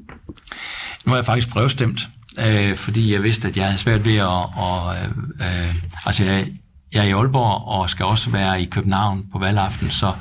Nu 1.05 1.11
har 1.11 1.15
jeg 1.15 1.25
faktisk 1.25 1.49
prøvestemt, 1.49 2.09
øh, 2.39 2.75
fordi 2.75 3.13
jeg 3.13 3.23
vidste, 3.23 3.47
at 3.47 3.57
jeg 3.57 3.65
havde 3.65 3.77
svært 3.77 4.05
ved 4.05 4.17
at... 4.17 4.45
Og, 4.57 4.95
øh, 4.95 5.67
øh, 5.67 5.75
altså 6.05 6.25
jeg, 6.25 6.47
jeg 6.93 6.99
er 6.99 7.07
i 7.07 7.11
Aalborg 7.11 7.67
og 7.67 7.89
skal 7.89 8.05
også 8.05 8.29
være 8.29 8.61
i 8.61 8.65
København 8.65 9.23
på 9.31 9.39
valgaften, 9.39 9.89
så 9.89 10.13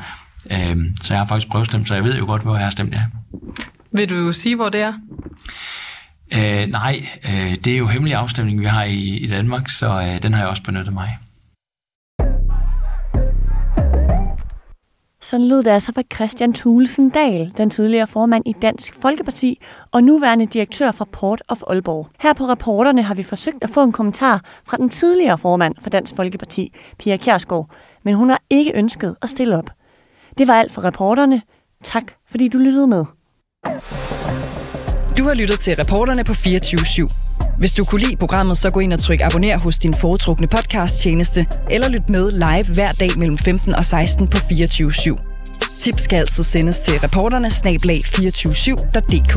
Øh, 0.51 0.77
så 1.03 1.15
jeg 1.15 1.19
har 1.21 1.27
faktisk 1.27 1.49
prøvestemt, 1.49 1.89
så 1.89 1.95
jeg 1.95 2.05
ved 2.05 2.19
jo 2.19 2.27
godt, 2.27 2.43
hvor 2.43 2.57
jeg 2.57 2.65
har 2.65 2.71
stemt 2.71 2.95
ja. 2.95 3.03
Vil 3.93 4.11
du 4.11 4.33
sige, 4.33 4.57
hvor 4.57 4.69
det 4.69 4.81
er? 4.81 4.93
Øh, 6.35 6.67
nej, 6.67 7.07
øh, 7.25 7.55
det 7.65 7.73
er 7.73 7.79
jo 7.79 7.87
hemmelig 7.87 8.15
afstemning, 8.15 8.61
vi 8.61 8.67
har 8.67 8.85
i, 8.85 9.17
i 9.17 9.27
Danmark, 9.27 9.71
så 9.71 9.87
øh, 9.87 10.23
den 10.23 10.35
har 10.35 10.41
jeg 10.41 10.49
også 10.49 10.63
benyttet 10.63 10.93
mig 10.93 11.19
Sådan 15.21 15.49
lød 15.49 15.63
det 15.63 15.71
altså 15.71 15.93
fra 15.95 16.03
Christian 16.15 16.53
Thulesen 16.53 17.11
Dahl, 17.11 17.53
den 17.57 17.71
tidligere 17.71 18.07
formand 18.07 18.43
i 18.47 18.53
Dansk 18.63 18.95
Folkeparti 19.01 19.61
og 19.91 20.05
nuværende 20.05 20.47
direktør 20.47 20.91
for 20.91 21.05
Port 21.05 21.43
of 21.49 21.63
Aalborg. 21.67 22.09
Her 22.21 22.33
på 22.33 22.49
reporterne 22.49 23.03
har 23.03 23.15
vi 23.15 23.23
forsøgt 23.23 23.65
at 23.65 23.71
få 23.71 23.83
en 23.83 23.93
kommentar 23.93 24.45
fra 24.65 24.77
den 24.77 24.89
tidligere 24.89 25.39
formand 25.39 25.75
for 25.81 25.91
Dansk 25.91 26.17
Folkeparti, 26.17 26.73
Pia 26.99 27.17
Kjærsgaard, 27.17 27.71
men 28.03 28.15
hun 28.15 28.31
har 28.31 28.43
ikke 28.51 28.73
ønsket 28.75 29.17
at 29.23 29.31
stille 29.31 29.59
op. 29.59 29.71
Det 30.39 30.49
var 30.49 30.55
alt 30.55 30.73
for 30.75 30.85
reporterne. 30.85 31.43
Tak, 31.85 32.03
fordi 32.31 32.49
du 32.49 32.59
lyttede 32.59 32.87
med. 32.87 33.05
Du 35.19 35.25
har 35.25 35.35
lyttet 35.35 35.59
til 35.59 35.77
reporterne 35.77 36.25
på 36.25 36.35
24 36.35 36.81
/7. 36.81 37.59
Hvis 37.59 37.73
du 37.73 37.85
kunne 37.85 38.01
lide 38.01 38.17
programmet, 38.17 38.57
så 38.57 38.71
gå 38.71 38.81
ind 38.81 38.93
og 38.93 38.99
tryk 38.99 39.21
abonner 39.21 39.59
hos 39.59 39.79
din 39.79 39.95
foretrukne 39.95 40.47
podcast-tjeneste, 40.47 41.47
eller 41.71 41.89
lyt 41.89 42.09
med 42.09 42.31
live 42.31 42.75
hver 42.75 42.93
dag 43.01 43.11
mellem 43.19 43.39
15 43.39 43.75
og 43.75 43.85
16 43.85 44.29
på 44.29 44.37
24 44.37 44.91
/7. 44.91 45.17
Tips 45.81 46.03
skal 46.03 46.17
altså 46.17 46.43
sendes 46.45 46.81
til 46.81 46.95
reporterne 47.01 47.51
snablag 47.51 48.01
247.dk. 48.05 49.35